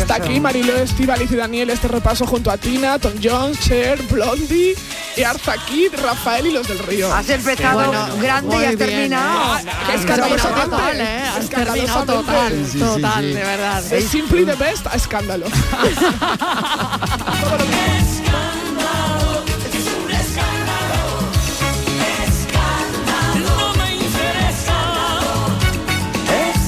[0.01, 4.75] hasta aquí Mariló, Estivaliz y Daniel este repaso junto a Tina, Tom Jones, Cher, Blondie,
[5.17, 7.13] y Arza Kid, Rafael y los del Río.
[7.13, 9.57] Has empezado Bueno, grande y has bien, terminado.
[9.57, 9.63] ¿eh?
[10.05, 10.35] Terminado
[10.69, 11.21] total, ¿eh?
[11.37, 13.33] Has terminado total, Sí, sí, total, sí.
[13.33, 13.83] de verdad.
[13.83, 15.45] De Simply the Best a escándalo.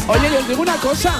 [0.07, 1.13] Oye, y os digo una cosa.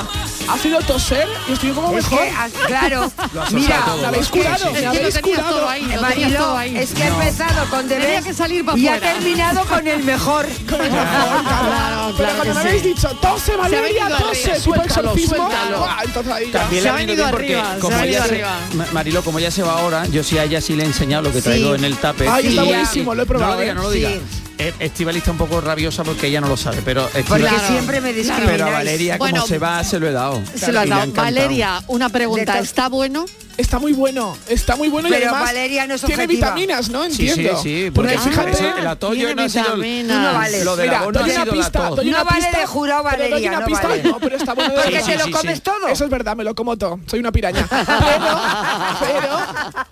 [0.52, 2.20] Ha sido toser y estoy poco Es mejor.
[2.20, 5.20] que, ah, claro, Lo has mira, todo, habéis es que- curado, es me que habéis
[5.20, 5.50] curado.
[5.50, 6.78] todo ahí, lo Mariló, todo ahí.
[6.78, 10.46] es que ha empezado con Debes que salir y ha terminado con el mejor.
[10.70, 12.68] Con el mejor, Claro, Pero claro cuando que me sí.
[12.68, 15.88] habéis dicho, tose, Valeria, tose, suéltalo, suéltalo.
[16.04, 16.60] entonces ahí ya.
[16.60, 18.58] También Se le ha venido arriba, como se, arriba.
[18.74, 21.24] Ma- Marilo, como ella se va ahora, yo sí a ella sí le he enseñado
[21.24, 22.28] lo que traigo en el tape.
[22.28, 23.76] Ay, está buenísimo, lo he probado, No lo diga, ¿eh?
[23.76, 24.10] no lo diga.
[24.62, 28.00] Eh, Estivali está un poco rabiosa porque ella no lo sabe, pero Porque Estivali- siempre
[28.00, 28.74] me pero a discrimináis.
[28.74, 30.42] Valeria como Bueno, se va se lo he dado.
[30.56, 31.12] Se lo ha dado.
[31.14, 32.60] Valeria, una pregunta.
[32.60, 33.26] ¿Está bueno?
[33.62, 36.48] Está muy bueno, está muy bueno y Pero además Valeria no es tiene objetiva.
[36.56, 37.04] vitaminas, ¿no?
[37.06, 37.62] Sí, sí, Entiendo.
[37.62, 40.66] sí, Porque fíjate, eso, el tiene no ha sido el- no vales.
[40.66, 43.22] Lo de la Mira, doy una pista, doy una No vale pista, de jurado, pero
[43.24, 44.04] doy Valeria, una no pista, vale.
[44.04, 45.62] no, pero está bueno de Porque Sí, te lo comes sí.
[45.62, 45.88] todo.
[45.88, 47.00] Eso es verdad, me lo como todo.
[47.06, 47.68] Soy una piraña.
[47.70, 49.38] Pero, pero,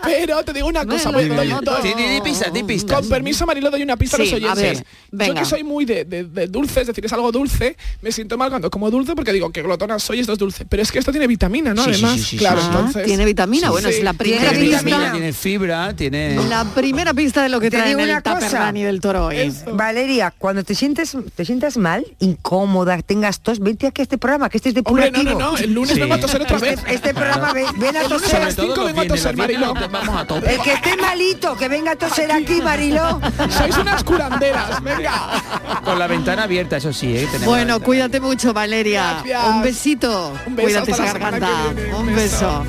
[0.04, 1.12] pero te digo una cosa.
[1.12, 1.82] Me lo voy- doy- doy- todo.
[1.82, 3.00] Sí, di, di pistas, di pistas.
[3.02, 4.84] Con permiso, Marilo, doy una pista a los a oyentes.
[5.12, 8.12] ver, Yo que soy muy de, de- de dulce, es decir, es algo dulce, me
[8.12, 10.66] siento mal cuando como dulce porque digo que glotona soy, esto es dulce.
[10.66, 11.84] Pero es que esto tiene vitamina, ¿no?
[11.84, 12.60] Además, claro.
[12.62, 13.06] Ah, entonces.
[13.06, 13.59] tiene vitamina.
[13.68, 13.96] Bueno, Sí.
[13.96, 14.82] es la primera Tiene pista.
[14.84, 16.36] vitamina, tiene fibra, tiene...
[16.48, 18.72] La primera pista de lo que Te trae en digo el cosa.
[18.72, 19.38] Del Toro hoy.
[19.38, 19.76] Eso.
[19.76, 24.50] Valeria, cuando te sientes te sientas mal, incómoda, tengas tos, vente aquí a este programa,
[24.50, 25.40] que este es Hombre, depurativo.
[25.40, 26.00] no, no, no, el lunes Sí.
[26.00, 26.80] vengo a toser otra Este, vez.
[26.88, 28.40] este programa, ven, ven a a toser.
[28.44, 29.74] las Sobre todo 5 los vengo a toser, Marilo.
[29.74, 30.54] vamos a tope.
[30.56, 33.20] El que esté malito, que venga a toser aquí, Marilo.
[33.50, 35.42] Sois unas curanderas, venga.
[35.84, 37.26] Con la ventana abierta, eso sí, ¿eh?
[37.32, 39.14] Tenemos Bueno, cuídate mucho, Valeria.
[39.24, 39.48] Gracias.
[39.48, 40.34] Un besito.
[40.46, 41.50] Un beso, Cuídate esa garganta.
[41.98, 42.64] Un beso.
[42.64, 42.66] beso.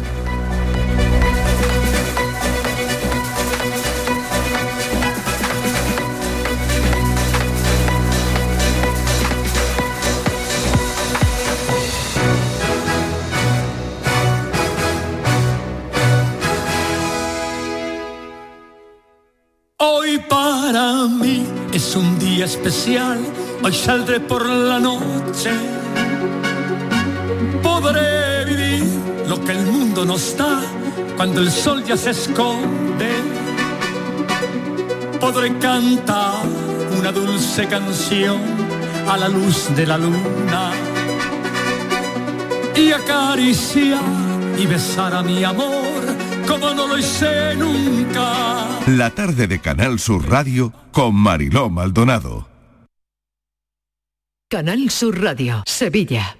[19.82, 23.18] Hoy para mí es un día especial,
[23.64, 25.52] hoy saldré por la noche.
[27.62, 28.84] Podré vivir
[29.26, 30.60] lo que el mundo nos da
[31.16, 33.10] cuando el sol ya se esconde.
[35.18, 36.42] Podré cantar
[36.98, 38.38] una dulce canción
[39.08, 40.72] a la luz de la luna
[42.76, 44.02] y acariciar
[44.58, 45.89] y besar a mi amor
[46.50, 48.80] como no lo hice nunca.
[48.88, 52.48] La tarde de Canal Sur Radio con Mariló Maldonado.
[54.50, 56.39] Canal Sur Radio, Sevilla.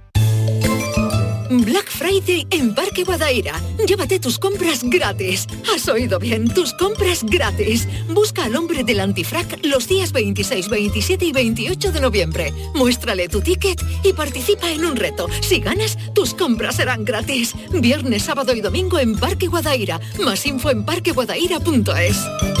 [1.59, 3.59] Black Friday en Parque Guadaira.
[3.85, 5.47] Llévate tus compras gratis.
[5.73, 7.87] Has oído bien, tus compras gratis.
[8.09, 12.53] Busca al hombre del antifrac los días 26, 27 y 28 de noviembre.
[12.73, 15.27] Muéstrale tu ticket y participa en un reto.
[15.41, 17.53] Si ganas, tus compras serán gratis.
[17.71, 19.99] Viernes, sábado y domingo en Parque Guadaira.
[20.23, 22.60] Más info en parqueguadaira.es.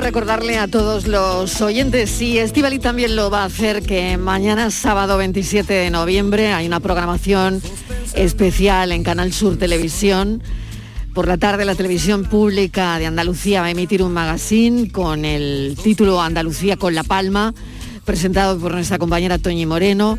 [0.00, 5.18] Recordarle a todos los oyentes, y Estivali también lo va a hacer, que mañana sábado
[5.18, 7.60] 27 de noviembre hay una programación
[8.14, 10.42] especial en Canal Sur Televisión.
[11.14, 15.76] Por la tarde la televisión pública de Andalucía va a emitir un magazine con el
[15.82, 17.52] título Andalucía con la Palma,
[18.04, 20.18] presentado por nuestra compañera Toñi Moreno.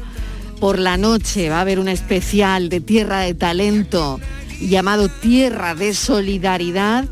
[0.59, 4.19] Por la noche va a haber un especial de Tierra de Talento
[4.59, 7.05] llamado Tierra de Solidaridad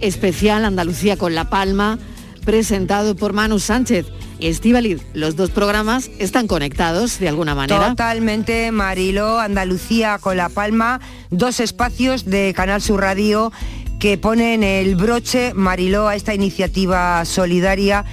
[0.00, 1.98] especial Andalucía con La Palma,
[2.44, 4.06] presentado por Manu Sánchez
[4.40, 5.00] Estíbaliz.
[5.14, 7.88] Los dos programas están conectados de alguna manera.
[7.88, 13.52] Totalmente, Mariló, Andalucía con La Palma, dos espacios de Canal Sur Radio
[13.98, 18.04] que ponen el broche, Mariló, a esta iniciativa solidaria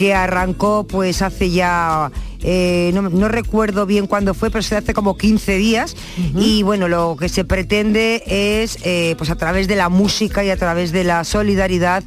[0.00, 2.10] que arrancó pues hace ya
[2.42, 5.94] eh, no, no recuerdo bien cuándo fue, pero se hace como 15 días.
[6.34, 10.48] Y bueno, lo que se pretende es, eh, pues a través de la música y
[10.48, 12.02] a través de la solidaridad,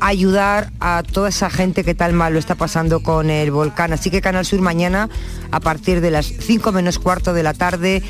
[0.00, 3.94] ayudar a toda esa gente que tal mal lo está pasando con el volcán.
[3.94, 5.08] Así que Canal Sur mañana,
[5.50, 8.02] a partir de las 5 menos cuarto de la tarde,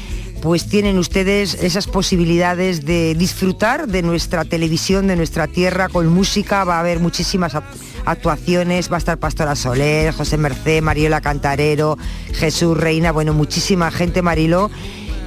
[0.43, 6.65] pues tienen ustedes esas posibilidades de disfrutar de nuestra televisión, de nuestra tierra, con música,
[6.65, 7.65] va a haber muchísimas act-
[8.05, 11.99] actuaciones, va a estar Pastora Soler, José Merced, Mariola Cantarero,
[12.33, 14.71] Jesús Reina, bueno, muchísima gente, Mariló.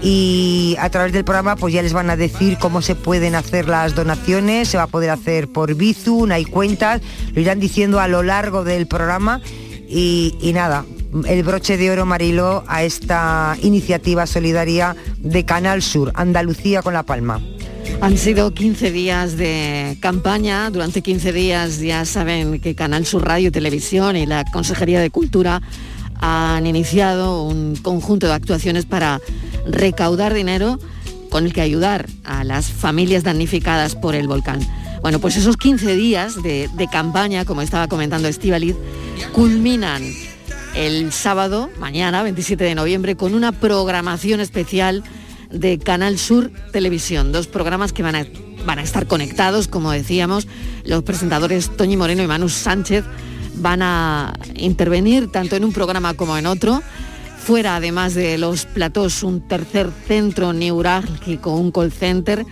[0.03, 3.67] Y a través del programa pues ya les van a decir cómo se pueden hacer
[3.67, 7.01] las donaciones, se va a poder hacer por Bizum, hay cuentas,
[7.35, 9.41] lo irán diciendo a lo largo del programa.
[9.93, 10.85] Y nada,
[11.25, 17.03] el broche de oro Mariló a esta iniciativa solidaria de Canal Sur, Andalucía con La
[17.03, 17.41] Palma.
[17.99, 20.69] Han sido 15 días de campaña.
[20.69, 25.09] Durante 15 días ya saben que Canal Sur Radio y Televisión y la Consejería de
[25.09, 25.61] Cultura
[26.19, 29.19] han iniciado un conjunto de actuaciones para
[29.67, 30.79] recaudar dinero
[31.29, 34.59] con el que ayudar a las familias damnificadas por el volcán.
[35.01, 38.75] Bueno, pues esos 15 días de, campaña, como estaba comentando Estivaliz,
[39.31, 40.03] culminan
[40.75, 45.03] el sábado, mañana, 27 de noviembre, con una programación especial
[45.51, 47.31] de Canal Sur Televisión.
[47.31, 48.25] Dos programas que van a
[48.65, 50.47] van a estar conectados, como decíamos,
[50.85, 53.05] los presentadores Toñi Moreno y Manu Sánchez
[53.55, 56.81] van a intervenir tanto en un programa como en otro.
[57.37, 62.45] Fuera, además de los platós, un tercer centro neurálgico, un call center,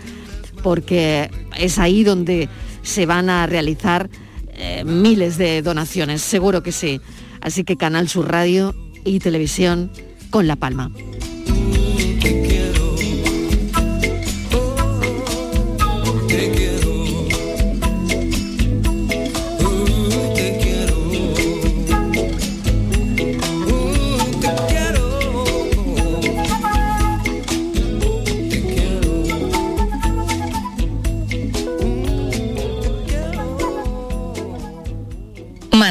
[0.64, 2.50] porque es ahí donde
[2.82, 4.10] se van a realizar
[4.54, 7.00] eh, miles de donaciones, seguro que sí.
[7.42, 9.92] Así que Canal Sur Radio y Televisión
[10.30, 10.92] con La Palma.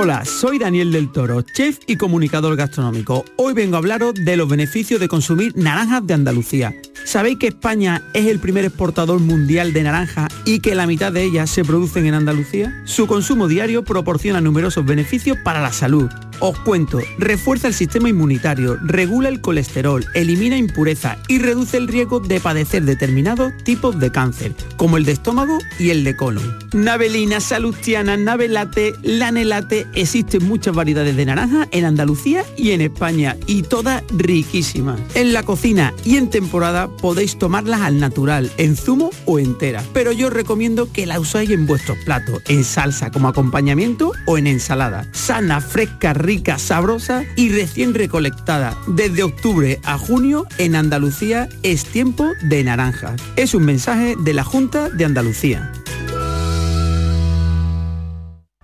[0.00, 3.24] Hola, soy Daniel del Toro, chef y comunicador gastronómico.
[3.34, 6.72] Hoy vengo a hablaros de los beneficios de consumir naranjas de Andalucía.
[7.04, 11.24] ¿Sabéis que España es el primer exportador mundial de naranjas y que la mitad de
[11.24, 12.80] ellas se producen en Andalucía?
[12.84, 16.08] Su consumo diario proporciona numerosos beneficios para la salud.
[16.40, 22.20] Os cuento, refuerza el sistema inmunitario, regula el colesterol, elimina impurezas y reduce el riesgo
[22.20, 26.58] de padecer determinados tipos de cáncer, como el de estómago y el de colon.
[26.72, 33.62] Navelina, salustiana, navelate, lanelate, existen muchas variedades de naranja en Andalucía y en España y
[33.62, 35.00] todas riquísimas.
[35.14, 40.12] En la cocina y en temporada podéis tomarlas al natural, en zumo o entera, pero
[40.12, 44.46] yo os recomiendo que la usáis en vuestros platos, en salsa como acompañamiento o en
[44.46, 45.04] ensalada.
[45.12, 48.76] Sana, fresca, rica, sabrosa y recién recolectada.
[48.86, 53.16] Desde octubre a junio en Andalucía es tiempo de naranja.
[53.36, 55.72] Es un mensaje de la Junta de Andalucía.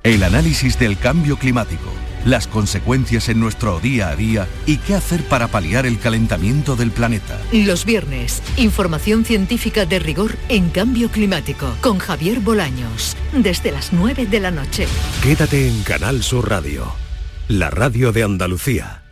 [0.02, 1.90] El análisis del cambio climático,
[2.26, 6.90] las consecuencias en nuestro día a día y qué hacer para paliar el calentamiento del
[6.90, 7.40] planeta.
[7.50, 14.26] Los viernes, información científica de rigor en cambio climático con Javier Bolaños, desde las 9
[14.26, 14.86] de la noche.
[15.22, 16.92] Quédate en Canal Sur Radio,
[17.48, 19.02] la radio de Andalucía.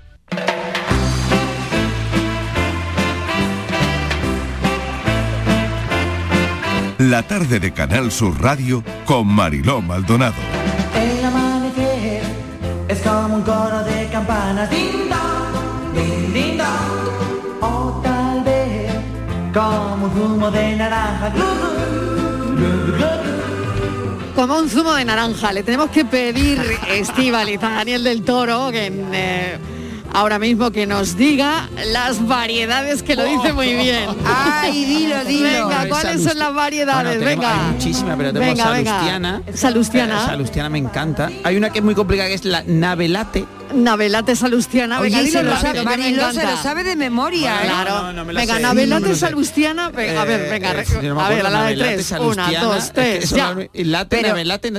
[6.98, 10.34] La tarde de Canal Sur Radio con Mariló Maldonado.
[10.94, 12.22] El amanecer
[12.88, 14.70] es como un coro de campanas.
[14.70, 15.08] Ding
[16.56, 17.60] dong.
[17.60, 18.92] O tal vez
[19.52, 21.30] como un zumo de naranja.
[21.30, 21.44] Glu,
[22.56, 23.41] glu, glu.
[24.34, 26.58] Como un zumo de naranja, le tenemos que pedir,
[26.88, 29.58] Estivaliz, a Daniel del Toro, que eh,
[30.14, 34.06] ahora mismo que nos diga las variedades, que lo dice muy bien.
[34.24, 35.68] Ay, dilo, dilo.
[35.68, 37.02] Venga, ¿cuáles son las variedades?
[37.18, 37.66] Bueno, tenemos- venga.
[37.66, 38.90] Hay muchísimas, pero tenemos Venga, venga.
[38.92, 39.42] salustiana.
[39.54, 40.22] Salustiana.
[40.22, 41.30] Eh, salustiana me encanta.
[41.44, 43.44] Hay una que es muy complicada que es la navelate.
[43.74, 45.00] Navelate salustiana.
[45.00, 46.50] Oye, venga, se lo sabe- que me Mariló se encanta.
[46.50, 47.66] lo sabe de memoria, ¿eh?
[47.66, 48.12] Claro.
[48.12, 48.60] no me venga, sé.
[49.14, 49.16] sé.
[49.16, 49.90] salustiana.
[49.90, 50.72] Venga, a ver, venga.
[50.80, 52.10] Eh, yo no me a ver, acuerdo, a la de navelate, tres.
[52.12, 53.56] Una, salustiana, dos, tres, ya.
[53.72, 54.28] late, Pero-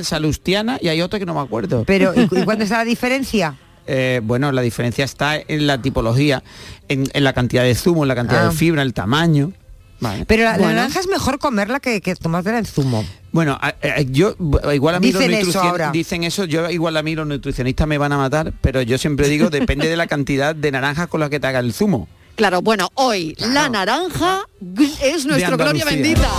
[0.04, 1.84] salustiana y hay otra que no me acuerdo.
[1.86, 3.56] Pero, ¿y, y cuándo está la diferencia?
[3.86, 6.42] Eh, bueno, la diferencia está en la tipología,
[6.88, 8.50] en, en la cantidad de zumo, en la cantidad Ah.
[8.50, 9.52] de fibra, el tamaño.
[10.00, 10.26] Vale.
[10.26, 13.06] Pero la, naranja es mejor comerla que, que tomártela en zumo.
[13.34, 14.36] Bueno, a- a- yo
[14.74, 15.90] igual a mí Dicen los ahora.
[15.92, 19.28] dicen eso, yo igual a mí los nutricionistas me van a matar, pero yo siempre
[19.28, 22.08] digo depende de la cantidad de naranjas con la que te haga el zumo.
[22.36, 24.46] Claro, bueno, hoy la naranja
[25.02, 26.30] es nuestro gloria bendita.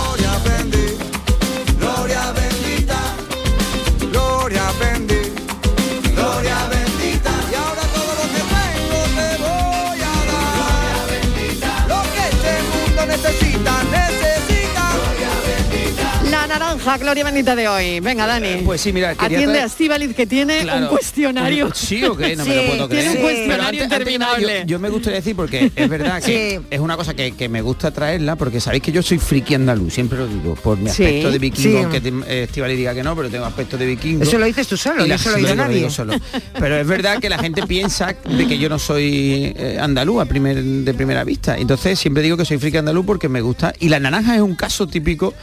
[16.85, 17.99] La gloria bendita de hoy.
[17.99, 18.61] Venga, Dani.
[18.63, 21.71] Pues sí, mira, Atiende traer- a Estíbaliz que tiene un cuestionario.
[21.73, 22.35] ¿Sí o qué?
[22.35, 23.03] No me lo puedo creer.
[23.05, 24.59] Tiene un cuestionario interminable.
[24.61, 27.61] yo, yo me gustaría decir, porque es verdad que es una cosa que, que me
[27.61, 31.03] gusta traerla, porque sabéis que yo soy friki andaluz, siempre lo digo, por mi Sí,
[31.03, 31.83] aspecto de vikingo, sí.
[31.83, 34.23] aunque Estivali diga que no, pero tengo aspecto de vikingo.
[34.23, 35.75] Eso lo dices tú solo, se lo sí, nadie.
[35.77, 36.13] digo solo.
[36.59, 40.25] Pero es verdad que la gente piensa de que yo no soy eh, andaluz a
[40.25, 41.57] primer, de primera vista.
[41.57, 43.73] Entonces siempre digo que soy friki andaluz porque me gusta.
[43.79, 45.33] Y la naranja es un caso típico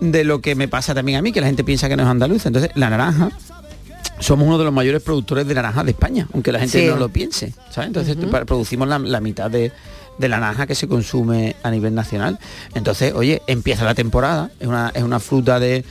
[0.00, 2.08] de lo que me pasa también a mí, que la gente piensa que no es
[2.08, 2.46] andaluz.
[2.46, 3.30] Entonces la naranja
[4.18, 6.86] somos uno de los mayores productores de naranja de España, aunque la gente Sí.
[6.86, 7.54] no lo piense.
[7.70, 7.88] ¿sabes?
[7.88, 9.72] Entonces producimos la, la mitad de,
[10.18, 12.38] de la naranja que se consume a nivel nacional.
[12.74, 15.84] Entonces, oye, empieza la temporada, es una, es una fruta de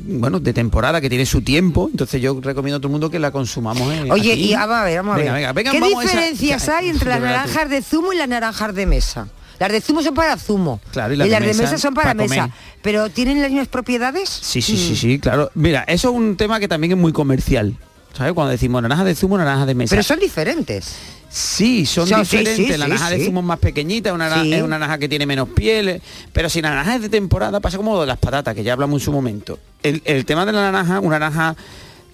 [0.00, 3.18] bueno, de temporada que tiene su tiempo, entonces yo recomiendo a todo el mundo que
[3.18, 3.92] la consumamos.
[3.92, 4.52] eh, Oye, aquí.
[4.52, 5.40] y vamos a ver, vamos a Venga, ver.
[5.40, 8.72] venga, venga, ¿Qué vamos esa- diferencias hay entre las naranjas de zumo y las naranjas
[8.76, 9.26] de mesa?
[9.58, 10.80] Las de zumo son para zumo.
[10.92, 12.50] Claro, y y las de mesa mesa son para, para mesa.
[12.82, 14.28] Pero ¿tienen las mismas propiedades?
[14.28, 15.50] Sí, sí, sí, sí, claro.
[15.54, 17.76] Mira, eso es un tema que también es muy comercial.
[18.16, 18.32] ¿Sabes?
[18.32, 19.90] Cuando decimos naranja de zumo, naranja de mesa.
[19.90, 20.94] Pero son diferentes.
[21.28, 22.56] Sí, son diferentes.
[22.56, 25.08] sí, la sí, naranja de zumo es más pequeñita, una naranja- es una naranja que
[25.08, 26.00] tiene menos piel.
[26.32, 29.02] Pero si la naranja es de temporada, pasa como de las patatas, que ya hablamos
[29.02, 29.58] en su momento.
[29.82, 31.54] El, el tema de la naranja, una naranja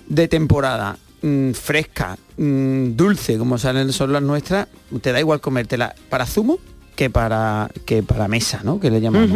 [0.08, 4.66] de temporada, mm, fresca, mm, dulce, como salen son las nuestras,
[5.00, 6.58] te da igual comértela para zumo
[6.94, 8.80] que para que para mesa, ¿no?
[8.80, 9.30] Que le llamamos.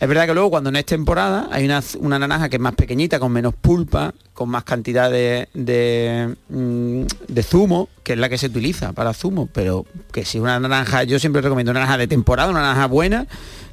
[0.00, 2.74] Es verdad que luego cuando no es temporada hay una, una naranja que es más
[2.74, 8.28] pequeñita, con menos pulpa, con más cantidad de, de, mm, de zumo, que es la
[8.28, 11.98] que se utiliza para zumo, pero que si una naranja, yo siempre recomiendo una naranja
[11.98, 13.26] de temporada, una naranja buena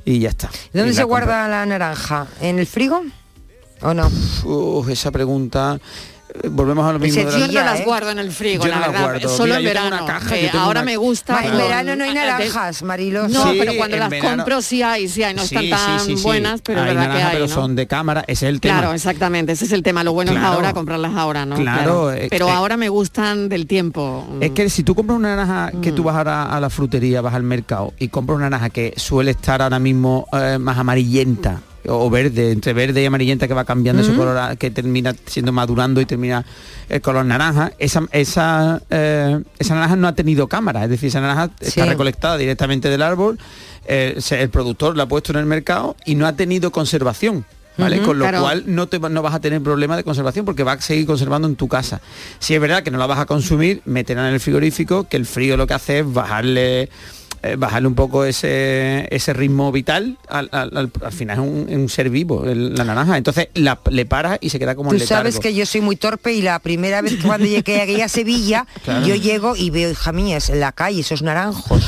[0.06, 0.50] y ya está.
[0.74, 2.28] ¿Dónde se guarda la naranja?
[2.40, 3.04] ¿En el frigo?
[3.82, 4.10] ¿O no?
[4.46, 5.80] Uf, esa pregunta.
[6.44, 7.22] Eh, Volvemos a lo mismo.
[7.30, 9.30] Yo no las guardo en el frigo, Yo la no verdad.
[9.30, 9.96] Solo Mira, en verano.
[9.98, 11.34] una caja, tengo ahora una- me gusta.
[11.34, 13.28] Ma- en verano no hay eh, naranjas, Marilo.
[13.28, 15.34] No, Sí, pero cuando las verano- compro sí hay, sí hay.
[15.34, 16.24] No están tan sí, sí, sí.
[16.24, 17.32] buenas, pero Hay verdad que hay.
[17.34, 17.54] pero ¿no?
[17.54, 18.80] son de cámara, ese es el tema.
[18.80, 20.04] Claro, exactamente, ese es el tema.
[20.04, 21.56] Lo bueno es ahora comprarlas ahora, ¿no?
[21.56, 24.28] Claro, eh, Pero eh, ahora me gustan del tiempo.
[24.42, 25.82] Es que si tú compras una naranja Mm.
[25.82, 28.94] que tú vas ahora a la frutería, vas al mercado y compras una naranja que
[28.98, 33.66] suele estar ahora mismo eh, más amarillenta o verde, entre verde y amarillenta que va
[33.66, 34.18] cambiando su Mm.
[34.18, 36.46] color, a- que termina siendo madurando y termina
[36.90, 41.22] el color naranja, esa, esa, eh, esa naranja no ha tenido cámara, es decir, esa
[41.22, 43.40] naranja está recolectada directamente del árbol,
[43.86, 47.46] eh, el productor la ha puesto en el mercado y no ha tenido conservación.
[47.78, 48.00] ¿Vale?
[48.02, 48.42] Con lo claro.
[48.42, 51.48] cual no, te, no vas a tener problema de conservación porque va a seguir conservando
[51.48, 52.02] en tu casa.
[52.38, 55.26] Si es verdad que no la vas a consumir, métela en el frigorífico, que el
[55.26, 56.90] frío lo que hace es bajarle
[57.44, 60.18] eh, bajarle un poco ese, ese ritmo vital.
[60.30, 63.18] Al, al- al- al final es un, un ser vivo, el- la naranja.
[63.18, 65.96] Entonces la, le paras y se queda como Tú en sabes que yo soy muy
[65.96, 69.06] torpe y la primera vez que cuando llegué aquí a Sevilla, Claro.
[69.06, 71.84] yo llego y veo, hija mía, es en la calle, esos naranjos,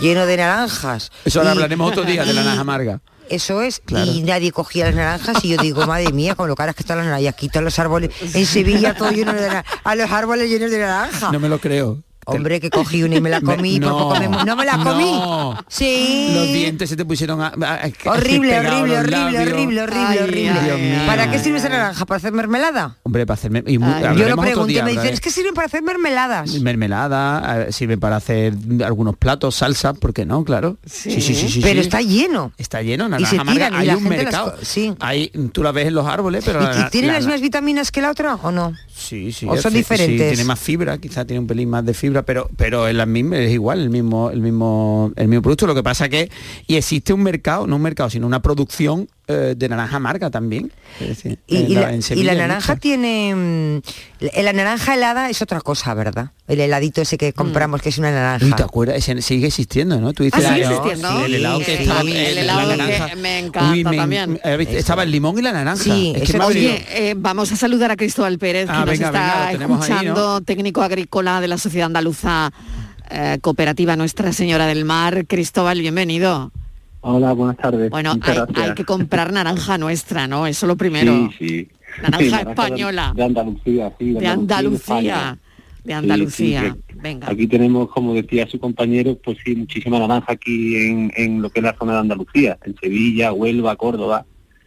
[0.00, 1.10] lleno de naranjas.
[1.24, 3.00] Eso ahora Y- hablaremos otro día de la naranja amarga.
[3.28, 4.10] Eso es, Claro.
[4.10, 6.98] y nadie cogía las naranjas y yo digo, madre mía, con lo caras que están
[6.98, 10.70] las naranjas, todos los árboles, en Sevilla todo lleno de naranja, a los árboles llenos
[10.72, 11.30] de naranja.
[11.30, 12.02] No me lo creo.
[12.36, 14.64] Hombre, que cogí una y me la Me- comí, por no, poco me no me
[14.64, 15.12] la comí.
[15.12, 15.56] no.
[15.68, 16.30] Sí.
[16.34, 20.60] Los dientes se te pusieron a, a- a- Horrible, horrible, horrible, horrible, horrible, Ay, horrible.
[20.78, 21.06] Mío.
[21.06, 22.04] ¿Para qué sirve esa naranja?
[22.06, 22.96] ¿Para hacer mermelada?
[23.02, 23.62] Hombre, para hacerme...
[23.66, 26.50] y mu- Yo lo y día, me dicen, es que sirven para hacer mermeladas.
[26.60, 28.54] mermelada, eh, sirve para hacer
[28.84, 30.44] algunos platos, salsa, ¿por qué no?
[30.44, 30.76] Claro.
[30.86, 31.60] Sí, sí, sí, sí.
[31.62, 32.52] Pero está lleno.
[32.58, 33.52] Está lleno, Y naranja amarga.
[33.52, 34.54] tiran y Hay la un las mercado.
[34.62, 34.94] sí.
[35.00, 36.60] Hay, tú la ves en los árboles, pero...
[36.60, 38.72] ¿Y, la- y tiene la- las mismas vitaminas que la otra o no?
[39.00, 39.46] Sí, sí.
[39.48, 40.28] ¿O son diferentes?
[40.28, 43.06] Sí, tiene más fibra, quizá tiene un pelín más de fibra, pero pero es la
[43.06, 45.66] misma, es igual, el mismo el mismo el mismo producto.
[45.66, 46.30] Lo que pasa que
[46.66, 50.72] y existe un mercado, no un mercado, sino una producción eh, de naranja amarga también.
[50.98, 52.80] Decir, Y, en y la- y naranja mucho.
[52.80, 53.34] tiene...
[53.34, 53.80] mm,
[54.36, 56.30] la la naranja helada es otra cosa, ¿verdad?
[56.48, 58.44] El heladito ese que compramos, que es una naranja.
[58.44, 58.96] Uy, ¿te acuerdas?
[58.96, 60.12] Ese sigue existiendo, ¿no?
[60.12, 61.18] Tú dices Ah, ¿sigue Claro, existiendo?
[61.18, 62.70] sí, el helado que está el, el helado
[63.08, 64.40] que me encanta también.
[64.44, 64.66] eh.
[64.70, 65.82] Estaba el limón y la naranja.
[65.82, 68.90] Sí, es que me Oye, eh, vamos a saludar a Cristóbal Pérez, que Ah, nos
[68.90, 72.52] venga, está venga, ahí, escuchando, técnico agrícola de la Sociedad Andaluza
[73.10, 75.26] eh, Cooperativa Nuestra Señora del Mar.
[75.26, 76.50] Cristóbal, bienvenido.
[77.02, 77.90] Hola, buenas tardes.
[77.90, 78.14] Bueno,
[78.54, 80.46] hay, que comprar naranja nuestra, ¿no?
[80.46, 81.30] Eso lo primero.
[81.38, 81.68] Sí, sí.
[82.02, 83.12] Naranja Sí, española.
[83.16, 84.12] De Andalucía, sí.
[84.12, 85.38] De Andalucía.
[85.82, 86.62] De Andalucía.
[86.74, 87.30] Sí, sí, Venga.
[87.30, 91.60] Aquí tenemos, como decía su compañero, pues sí, muchísima naranja aquí en, en lo que
[91.60, 94.26] es la zona de Andalucía, en Sevilla, Huelva, Córdoba.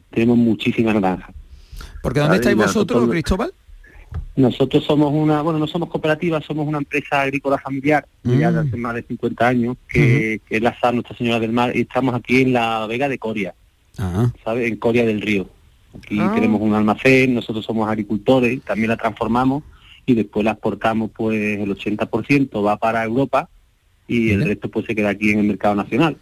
[0.09, 1.31] Tenemos muchísima naranja.
[2.01, 3.53] Porque ¿dónde estáis vosotros, nosotros- Cristóbal?
[4.35, 8.67] Nosotros somos una, bueno, no somos cooperativa, somos una empresa agrícola familiar, ya de Mm.
[8.67, 11.81] hace más de 50 años, que, que es la SA Nuestra Señora del Mar, y
[11.81, 13.53] estamos aquí en la Vega de Coria,
[13.99, 14.31] Ah.
[14.43, 14.67] ¿sabe?
[14.67, 15.47] En Coria del Río.
[15.97, 16.31] Aquí Ah.
[16.33, 19.63] tenemos un almacén, nosotros somos agricultores, también la transformamos
[20.05, 23.47] y después la exportamos, pues el 80% va para Europa
[24.07, 26.17] y el resto pues se queda aquí en el mercado nacional.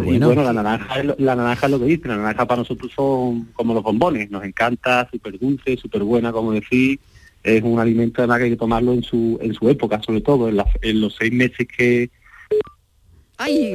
[0.00, 0.26] Y bueno.
[0.26, 2.90] bueno, la naranja, es lo- la naranja es lo que dice, la naranja para nosotros
[2.94, 6.98] son como los bombones, nos encanta, súper dulce, súper buena, como decís,
[7.42, 10.48] es un alimento además que hay que tomarlo en su en su época, sobre todo,
[10.48, 12.10] en, la- en los seis meses que,
[13.36, 13.74] Ay,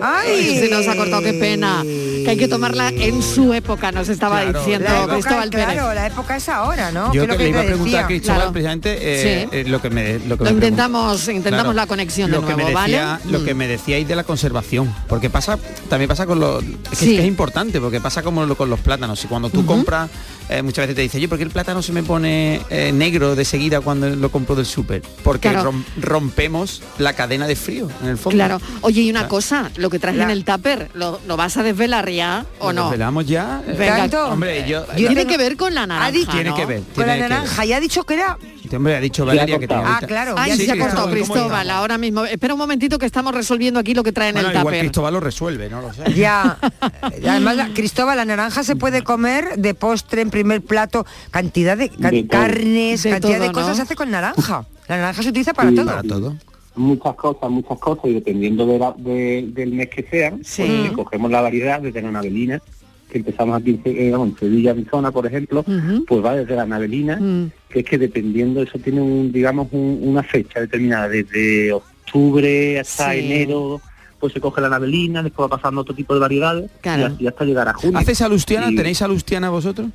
[0.60, 1.84] se nos ha cortado, qué pena.
[1.84, 5.66] Que hay que tomarla en su época, nos estaba diciendo La época, Cristóbal Pérez.
[5.74, 7.14] claro, la época es ahora, ¿no?
[7.14, 8.08] Yo Que lo que le iba a preguntar a.
[8.08, 8.52] Cristóbal Claro.
[8.54, 9.58] precisamente eh, Sí.
[9.58, 11.74] eh, lo que me lo que Lo me intentamos, intentamos Claro.
[11.74, 13.32] la conexión lo de que me nuevo, decía, ¿vale?
[13.32, 13.46] lo Mm.
[13.46, 15.58] que me decíais de la conservación porque pasa
[15.90, 17.10] también pasa con los es que, Sí.
[17.12, 20.10] es que es importante porque pasa como lo- con los plátanos y cuando tú compras
[20.50, 23.46] eh, muchas veces te dice yo porque el plátano se me pone eh, negro de
[23.46, 25.72] seguida cuando lo compro del súper porque Claro.
[25.72, 28.62] rom- rompemos la cadena de frío en el fondo Claro.
[28.82, 29.30] Oye, y una Claro.
[29.30, 32.74] cosa, lo que traes en el tupper, ¿lo, lo vas a desvelar ya o ¿Lo
[32.74, 32.84] no?
[32.86, 36.56] desvelamos ya Venga, hombre yo, tiene que ver con la naranja, Ha dicho- tiene ¿no?
[36.56, 37.30] que ver Con la tiene que ver.
[37.30, 38.38] naranja, ya ha dicho que era...
[38.70, 40.36] Este hombre ha dicho Valeria que tiene Ah, claro.
[40.38, 42.24] Ay, ya se ha cortado Cristóbal, ¿cómo Cristóbal, ahora mismo.
[42.26, 44.80] Espera un momentito que estamos resolviendo aquí lo que trae en Bueno, el tupper.
[44.82, 46.60] Cristóbal lo resuelve no lo sé Ya.
[47.02, 51.90] Además, la- Cristóbal, la naranja se puede comer de postre en primer plato, cantidad de,
[51.98, 54.68] De carnes, De cantidad de cosas se hace con naranja.
[54.88, 55.76] La naranja se utiliza para Sí.
[55.76, 55.86] todo.
[55.88, 56.36] Para todo.
[56.76, 60.64] muchas cosas, muchas cosas, y dependiendo de la- de- del mes que sean, Sí.
[60.94, 62.62] pues, cogemos la variedad desde la navelina,
[63.10, 65.66] que empezamos aquí en, eh, en Sevilla, Arizona, por ejemplo,
[66.08, 67.52] pues va desde la navelina, Mm.
[67.70, 73.14] que es que dependiendo, eso tiene un, digamos, un- una fecha determinada, desde octubre hasta
[73.14, 73.20] Sí.
[73.20, 73.82] enero,
[74.20, 77.02] pues se coge la navelina, después va pasando otro tipo de variedades, Claro.
[77.04, 77.98] y así hasta llegar a junio.
[77.98, 78.70] ¿Haces salustiana?
[78.72, 79.88] Y- ¿Tenéis salustiana vosotros?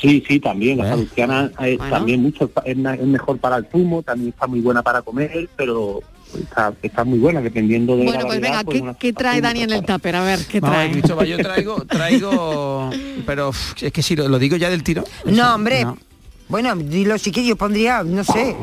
[0.00, 0.90] Sí, sí, también, la ¿Eh?
[0.90, 1.92] salustiana eh, Bueno.
[1.94, 6.00] también mucho, es, es mejor para el zumo, también está muy buena para comer, pero
[6.38, 9.12] está, está muy buena dependiendo de Bueno, la pues variedad, venga, pues ¿qué, una qué
[9.12, 10.16] trae Dani en el tupper?
[10.16, 10.90] A ver, ¿qué trae?
[10.92, 12.90] Cristóbal, yo traigo, traigo,
[13.26, 15.04] pero es que si lo, lo digo ya del tiro.
[15.24, 15.84] No, hombre.
[15.84, 15.98] No.
[16.48, 18.56] Bueno, dilo si quieres, yo pondría, no sé.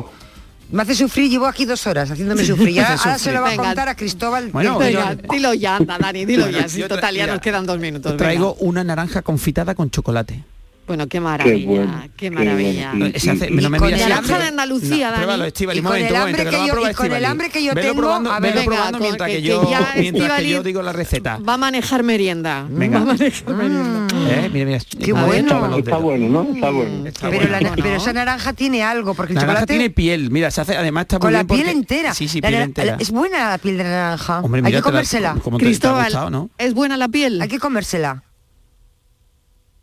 [0.70, 2.74] Me hace sufrir, llevo aquí dos horas haciéndome sufrir.
[2.74, 3.62] Ya, ahora se lo va a Venga.
[3.64, 4.50] contar a Cristóbal.
[4.52, 6.68] Bueno, que- Venga, dilo ya, anda, Dani, dilo Bueno, ya.
[6.68, 8.12] Si yo total ya mira, nos quedan dos minutos.
[8.12, 8.22] venga.
[8.24, 10.44] Traigo una naranja confitada con chocolate.
[10.88, 12.90] Bueno, qué maravilla, bueno, qué qué maravilla.
[12.96, 13.12] bueno.
[13.18, 15.82] Se hace- y- no me con el naranja de Andalucía, No, pruébalo, Y con el
[15.82, 18.40] momento, hambre momento, que yo- y con el hambre que yo Velo tengo, probando, a
[18.40, 21.38] ver, venga, probando con- mientras que- yo, mientras que yo digo la receta.
[21.46, 22.66] Va a manejar merienda.
[22.68, 22.98] Venga.
[22.98, 24.06] Va a manejar merienda.
[24.30, 25.76] Eh, mira, mira, Qué bueno.
[25.76, 26.54] Está bueno, ¿no?
[26.54, 27.06] Está bueno.
[27.06, 27.50] Está pero, bueno.
[27.52, 27.76] la- ¿no?
[27.82, 30.76] pero esa naranja tiene algo, porque el La naranja chocolate tiene piel, mira, se hace,
[30.76, 32.14] además está muy con la bien piel porque- entera.
[32.14, 32.96] Sí, sí, piel entera.
[32.98, 34.42] Es buena la piel de naranja.
[34.64, 35.36] Hay que comérsela.
[35.58, 36.48] Cristóbal.
[36.56, 37.42] ¿es buena la piel?
[37.42, 38.22] Hay que comérsela.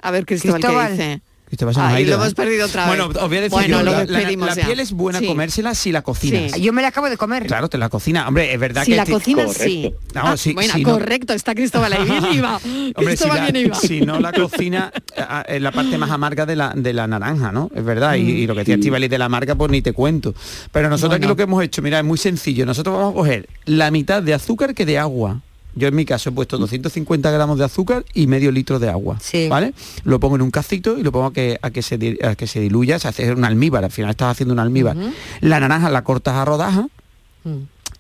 [0.07, 0.87] A ver, Cristóbal, Cristóbal.
[0.87, 1.21] ¿qué dice?
[1.47, 2.35] Cristóbal se nos ha ido, lo hemos ¿eh?
[2.35, 2.97] perdido otra vez.
[2.97, 4.65] Bueno, os voy a decir Bueno, yo, lo la, la- despedimos la ya.
[4.65, 5.27] piel es buena Sí.
[5.27, 6.51] comérsela si la cocinas.
[6.53, 6.61] Sí.
[6.61, 7.45] Yo me la acabo de comer.
[7.45, 8.27] Claro, te la cocina.
[8.27, 8.97] Hombre, es verdad Si que...
[8.97, 9.93] la ti- cocina, sí.
[10.15, 10.91] No, Ah, sí, bueno, sí, no.
[10.93, 12.03] correcto, está Cristóbal ahí.
[12.03, 12.55] Bien iba.
[12.63, 13.75] Hombre, si, Cristóbal la- bien iba.
[13.75, 17.05] si no la cocina a- a- es la parte más amarga de la, de la
[17.05, 17.69] naranja, ¿no?
[17.75, 18.15] Es verdad.
[18.15, 18.79] Y, y lo que decía Sí.
[18.81, 20.33] Estivali de la amarga, pues ni te cuento.
[20.71, 22.65] Pero nosotros aquí lo que hemos hecho, mira, es muy sencillo.
[22.65, 25.41] Nosotros vamos a coger la mitad de azúcar que de agua.
[25.75, 29.17] Yo en mi caso he puesto 250 gramos de azúcar y medio litro de agua.
[29.21, 29.47] Sí.
[29.49, 29.73] ¿Vale?
[30.05, 32.35] Lo pongo en un cacito y lo pongo a que, a que, se, di- a
[32.35, 33.83] que se diluya, se hace un almíbar.
[33.83, 34.95] Al final estás haciendo un almíbar.
[35.41, 36.85] La naranja la cortas a rodajas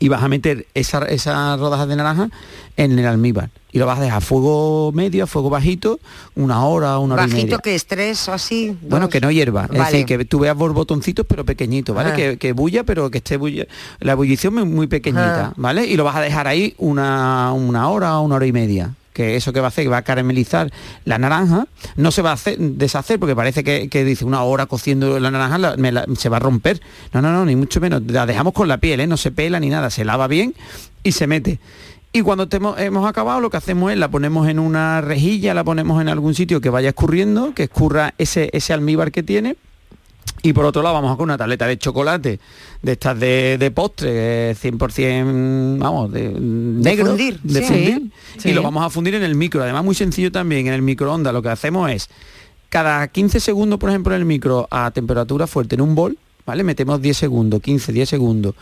[0.05, 2.29] y vas a meter esa- esas rodajas de naranja
[2.77, 3.49] en el almíbar.
[3.71, 5.99] Y lo vas a dejar a fuego medio, a fuego bajito,
[6.35, 7.41] una hora, una hora y media.
[7.45, 8.77] Bajito que es tres o así.
[8.83, 9.83] Bueno, que no hierva, es Vale.
[9.91, 12.11] decir, que tú veas borbotoncitos pero pequeñitos, ¿vale?
[12.11, 12.15] Ah.
[12.15, 13.65] Que, que bulla, pero que esté bulla,
[13.99, 15.53] la ebullición muy, muy pequeñita, Ah.
[15.57, 15.85] ¿vale?
[15.87, 18.91] Y lo vas a dejar ahí una, una hora, una hora y media.
[19.15, 20.69] Que eso que va a hacer, que va a caramelizar
[21.05, 25.17] la naranja, no se va a hacer, deshacer, porque parece que, dice una hora cociendo
[25.21, 26.81] la naranja, la- me se va a romper.
[27.13, 28.01] No, no, no, ni mucho menos.
[28.07, 29.07] La dejamos con la piel, ¿eh?
[29.07, 30.53] no se pela ni nada, se lava bien
[31.01, 31.59] y se mete.
[32.11, 35.63] Y cuando temo- hemos acabado, lo que hacemos es la ponemos en una rejilla, la
[35.63, 39.55] ponemos en algún sitio que vaya escurriendo, que escurra ese, ese almíbar que tiene.
[40.45, 42.39] Y por otro lado vamos a con una tableta de chocolate,
[42.83, 47.65] de estas de, de postre, eh, 100%, vamos, de, negro, fundir, de sí.
[47.65, 49.63] fundir, Sí, y lo vamos a fundir en el micro.
[49.63, 52.09] Además muy sencillo también, en el microondas lo que hacemos es,
[52.69, 56.15] cada 15 segundos, por ejemplo, en el micro a temperatura fuerte en un bol,
[56.45, 56.63] ¿vale?
[56.63, 58.53] Metemos 10 segundos, 15, 10 segundos,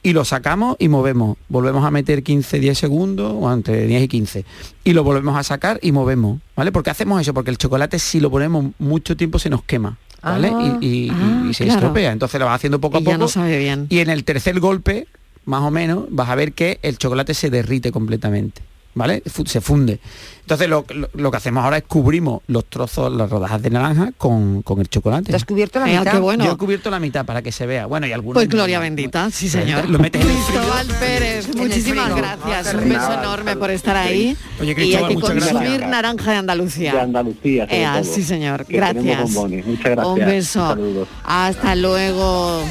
[0.00, 1.38] y lo sacamos y movemos.
[1.48, 4.44] Volvemos a meter 15, 10 segundos, o entre 10 y 15,
[4.84, 6.70] y lo volvemos a sacar y movemos, ¿vale?
[6.70, 7.34] ¿Por qué hacemos eso?
[7.34, 9.98] Porque el chocolate si lo ponemos mucho tiempo se nos quema.
[10.22, 10.52] ¿Vale?
[10.54, 11.80] Ah, y, y- y- ah, y se claro.
[11.80, 12.12] estropea.
[12.12, 13.10] Entonces lo vas haciendo poco a poco.
[13.10, 13.86] ya no sabe bien.
[13.90, 15.06] Y en el tercer golpe,
[15.44, 18.62] más o menos, vas a ver que el chocolate se derrite completamente.
[18.94, 19.22] ¿Vale?
[19.46, 20.00] Se funde.
[20.42, 24.10] Entonces lo, lo- lo que hacemos ahora es cubrimos los trozos, las rodajas de naranja
[24.18, 25.30] con, con el chocolate.
[25.30, 26.12] ¿Te has cubierto la Venga, mitad?
[26.12, 26.44] qué bueno.
[26.44, 27.86] Yo he cubierto la mitad para que se vea.
[27.86, 28.34] Bueno, y algunos...
[28.34, 29.88] Pues gloria bendita, sí señor.
[29.88, 30.60] Lo metes en el frío.
[30.60, 32.74] Cristóbal Pérez, muchísimas gracias.
[32.74, 34.36] Ah, Un beso enorme por estar ahí.
[34.60, 35.88] Oye, y hay Cristóbal, que consumir gracias.
[35.88, 36.92] naranja de Andalucía.
[36.92, 38.12] De Andalucía, Ea, todo.
[38.14, 39.30] sí señor, gracias.
[39.30, 40.06] Muchas gracias.
[40.06, 40.68] Un beso.
[40.68, 41.08] Saludos.
[41.24, 42.62] Hasta luego.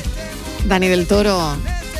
[0.67, 1.55] Dani del Toro.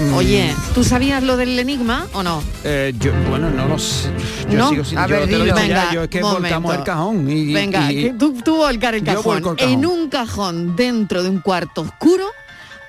[0.10, 2.42] Mm, Oye, ¿tú sabías lo del enigma o no?
[2.64, 4.10] eh, yo, bueno, no lo sé.
[4.50, 4.70] Yo ¿No?
[4.70, 6.40] sigo sin, A yo ver, te lo ya, Venga, yo es que momento.
[6.42, 7.30] volcamos el cajón.
[7.30, 9.38] Y, Venga, y- tú, tú volcar el Yo cajón.
[9.38, 9.58] el cajón.
[9.60, 12.26] En un cajón dentro de un cuarto oscuro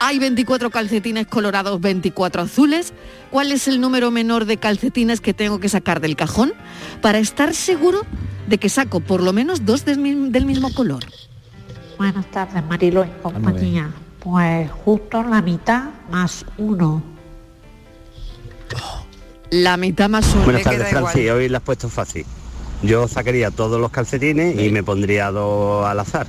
[0.00, 2.92] hay 24 calcetines colorados, 24 azules.
[3.30, 6.52] ¿Cuál es el número menor de calcetines que tengo que sacar del cajón
[7.00, 8.02] para estar seguro
[8.46, 11.04] de que saco por lo menos dos del, mi- del mismo color?
[11.98, 13.90] Buenas tardes, Marilo y compañía.
[14.22, 17.02] Pues justo la mitad más uno.
[19.50, 20.44] La mitad más uno.
[20.44, 21.30] Buenas tardes, Francis.
[21.30, 22.24] Hoy la has puesto fácil.
[22.82, 26.26] Yo sacaría todos los calcetines y me pondría dos al azar.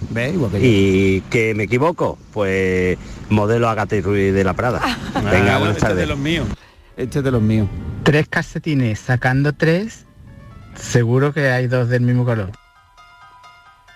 [0.62, 2.18] ¿Y que me equivoco?
[2.32, 2.98] Pues
[3.30, 4.80] modelo Agatha Ruiz de la Prada.
[5.16, 6.08] Venga, Ah, buenas este es de tardes.
[6.10, 6.48] los míos.
[6.98, 7.68] Este es de los míos.
[8.04, 10.06] Tres calcetines, sacando tres,
[10.76, 12.52] seguro que hay dos del mismo color.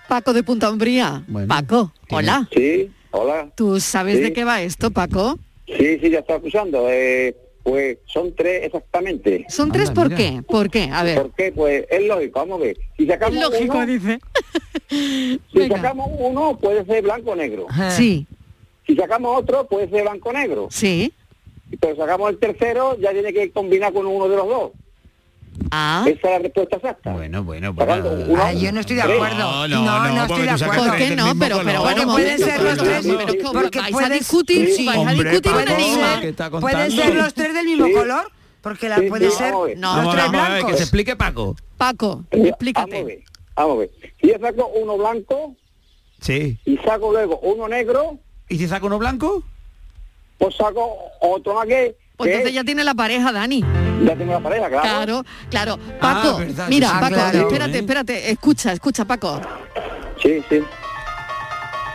[0.07, 1.21] Paco de Punta Umbría.
[1.47, 2.47] Paco, hola.
[2.51, 2.89] Sí,
[3.19, 3.49] hola.
[3.55, 4.21] ¿Tú sabes Sí.
[4.23, 5.37] de qué va esto, Paco?
[5.65, 6.87] Sí, sí, ya está escuchando.
[6.89, 9.45] Eh, pues son tres exactamente.
[9.49, 10.41] ¿Son tres por qué?
[10.47, 10.89] ¿Por qué?
[10.91, 11.21] A ver.
[11.21, 11.51] ¿Por qué?
[11.51, 12.77] Pues es lógico, vamos a ver.
[12.95, 14.19] Si sacamos Lógico, uno, dice.
[14.89, 17.67] Si sacamos uno, puede ser blanco o negro.
[17.89, 18.25] Sí.
[18.85, 20.67] Si sacamos otro, puede ser blanco o negro.
[20.71, 21.11] Sí.
[21.81, 24.71] Pero sacamos el tercero, ya tiene que combinar con uno de los dos.
[25.71, 26.05] Ah.
[26.07, 27.11] Esa es la respuesta exacta.
[27.13, 29.67] Bueno, bueno, uno- Ah, yo no estoy de acuerdo.
[29.67, 30.85] No, no, no, estoy de acuerdo.
[30.87, 31.33] ¿Por qué no?
[31.39, 33.53] Pero, pero bueno, Porque pueden ser los tres, pero ¿cómo?
[33.61, 36.21] porque vais a pueden- discutir, sí, vais a discutir un enigma.
[36.21, 38.31] ¿qué está Pueden ser los tres del mismo color,
[38.61, 39.77] porque la puede sí, ser ver.
[39.77, 40.77] los Vamos, tres ver, que blancos.
[40.77, 41.55] se explique Paco.
[41.77, 43.23] Paco, a explícate.
[43.55, 43.89] vamos a ver.
[44.21, 45.55] Si yo saco uno blanco
[46.21, 46.57] Sí.
[46.65, 48.17] y saco luego uno negro,
[48.49, 49.43] ¿Y si saco uno blanco?
[50.37, 51.95] pues saco otro más que...
[52.17, 53.63] Pues entonces ya tiene la pareja, Dani.
[54.03, 54.83] ya tengo la pareja, claro.
[54.83, 55.77] Claro, claro.
[56.01, 57.37] Paco, Ah, verdad, mira, Paco, claro.
[57.39, 59.39] espérate, espérate, escucha, escucha, Paco.
[60.21, 60.59] Sí, sí.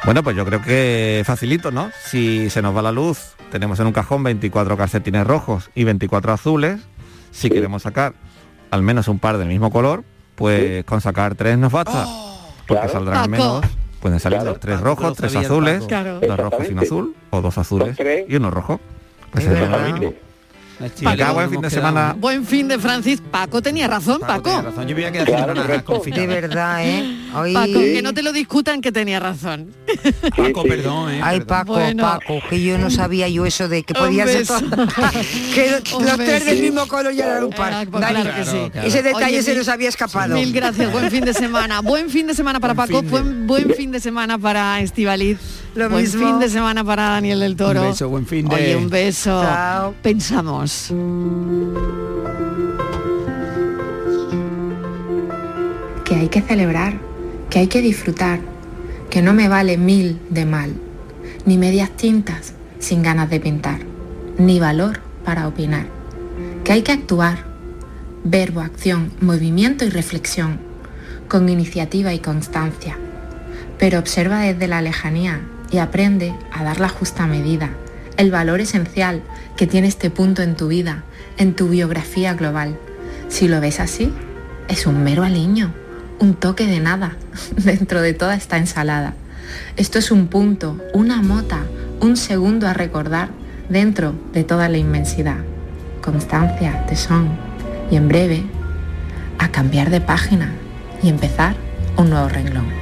[0.05, 1.91] Bueno, pues yo creo que facilito, ¿no?
[2.05, 6.33] Si se nos va la luz, tenemos en un cajón 24 calcetines rojos y 24
[6.33, 6.81] azules.
[7.31, 8.14] Si queremos sacar
[8.70, 10.05] al menos un par del mismo color,
[10.35, 12.07] pues con sacar tres nos basta.
[12.66, 13.64] porque saldrán al menos,
[14.01, 14.53] pueden salir Claro.
[14.53, 16.85] dos, tres Paco, rojos, tres azules, dos rojos y un Exactamente.
[16.87, 17.97] azul, o dos azules
[18.29, 18.81] y uno rojo.
[19.33, 19.45] Pues.
[20.97, 21.05] Sí,
[21.51, 22.01] fin de semana.
[22.01, 22.14] quedado.
[22.18, 23.22] Buen fin de Francis.
[23.30, 24.62] Paco tenía razón, Paco.
[24.62, 25.55] razón, yo voy a quedar Claro.
[25.55, 27.18] De verdad, ¿eh?
[27.35, 27.55] Hoy...
[27.55, 29.72] Paco, que no te lo discutan que tenía razón.
[30.37, 31.20] Paco, perdón, eh.
[31.22, 31.41] Ay.
[31.41, 32.03] Paco, Bueno.
[32.03, 34.61] Paco, que yo no sabía yo eso de que podía ser todo-
[35.55, 37.72] que los tres del mismo color ya eran un par.
[37.72, 38.70] Ah, pues Dani, claro que sí.
[38.85, 40.35] Ese detalle Oye, se nos había escapado.
[40.35, 41.80] Mil gracias, buen fin de semana.
[41.80, 45.39] Buen fin de semana para Paco, buen, buen fin de semana para Estivaliz.
[45.75, 46.27] Lo buen mismo.
[46.27, 47.83] fin de semana para Daniel del Toro.
[47.83, 49.43] Un beso, buen fin de- Oye, un beso.
[49.43, 49.95] Chao.
[50.03, 50.93] Pensamos.
[56.05, 56.95] que hay que celebrar,
[57.51, 58.41] que hay que disfrutar,
[59.11, 60.73] que no me vale mil de mal,
[61.47, 63.81] ni medias tintas sin ganas de pintar,
[64.39, 65.87] ni valor para opinar,
[66.64, 67.45] que hay que actuar,
[68.25, 70.59] verbo, acción, movimiento y reflexión,
[71.29, 72.99] con iniciativa y constancia,
[73.79, 75.41] pero observa desde la lejanía
[75.73, 77.70] y aprende a dar la justa medida,
[78.18, 79.23] el valor esencial
[79.57, 81.03] que tiene este punto en tu vida,
[81.39, 82.79] en tu biografía global.
[83.29, 84.12] Si lo ves así,
[84.68, 85.73] es un mero aliño,
[86.20, 87.16] un toque de nada
[87.57, 89.14] dentro de toda esta ensalada.
[89.77, 91.61] Esto es un punto, una mota,
[92.01, 93.31] un segundo a recordar
[93.68, 95.39] dentro de toda la inmensidad.
[96.03, 97.31] Constancia, tesón
[97.91, 98.45] y en breve
[99.39, 100.53] a cambiar de página
[101.03, 101.57] y empezar
[101.97, 102.82] un nuevo renglón.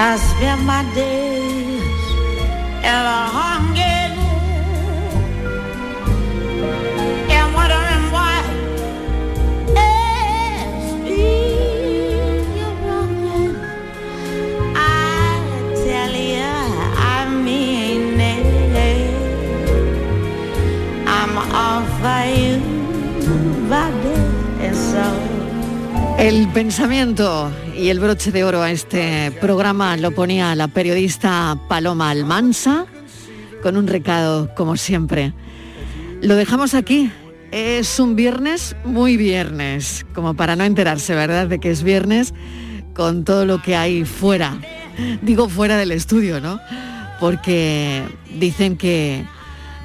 [0.00, 1.82] I spend my days
[2.84, 3.98] hunger
[7.36, 8.04] and wondering.
[14.76, 14.86] I
[15.84, 16.46] tell you.
[21.06, 22.18] I'm all for.
[26.18, 32.10] El pensamiento y el broche de oro a este programa lo ponía la periodista Paloma
[32.10, 32.86] Almansa
[33.62, 35.32] con un recado como siempre.
[36.20, 37.12] Lo dejamos aquí.
[37.52, 42.34] Es un viernes muy viernes, como para no enterarse, ¿verdad?, de que es viernes
[42.94, 44.58] con todo lo que hay fuera.
[45.22, 46.60] Digo fuera del estudio, ¿no?
[47.20, 48.02] Porque
[48.34, 49.24] dicen que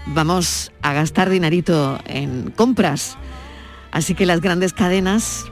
[0.08, 3.18] vamos a gastar dinerito en compras.
[3.92, 5.46] Así que las grandes cadenas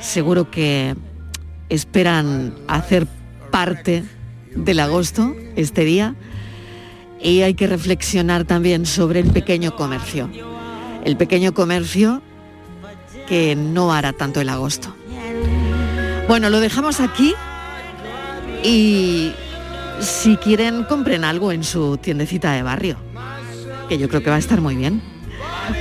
[0.00, 0.94] seguro que
[1.68, 3.06] esperan hacer
[3.50, 4.04] parte
[4.54, 6.14] del agosto, este día,
[7.20, 10.30] y hay que reflexionar también sobre el pequeño comercio.
[11.04, 12.22] El pequeño comercio
[13.28, 14.94] que no hará tanto el agosto.
[16.28, 17.34] Bueno, lo dejamos aquí
[18.62, 19.32] y
[20.00, 22.96] si quieren compren algo en su tiendecita de barrio,
[23.88, 25.02] que yo creo que va a estar muy bien.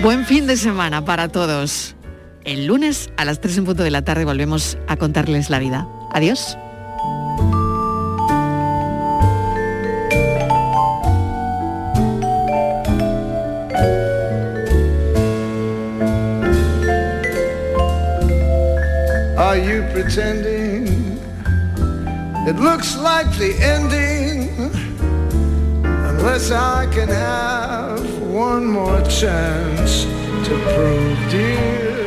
[0.02, 1.97] Buen fin de semana para todos.
[2.48, 5.86] El lunes a las 3 en punto de la tarde volvemos a contarles la vida.
[6.14, 6.58] Adiós.
[19.38, 21.20] Are you pretending?
[22.48, 24.72] It looks like the ending.
[25.84, 30.06] Unless I can have one more chance
[30.45, 32.07] to prove, dear.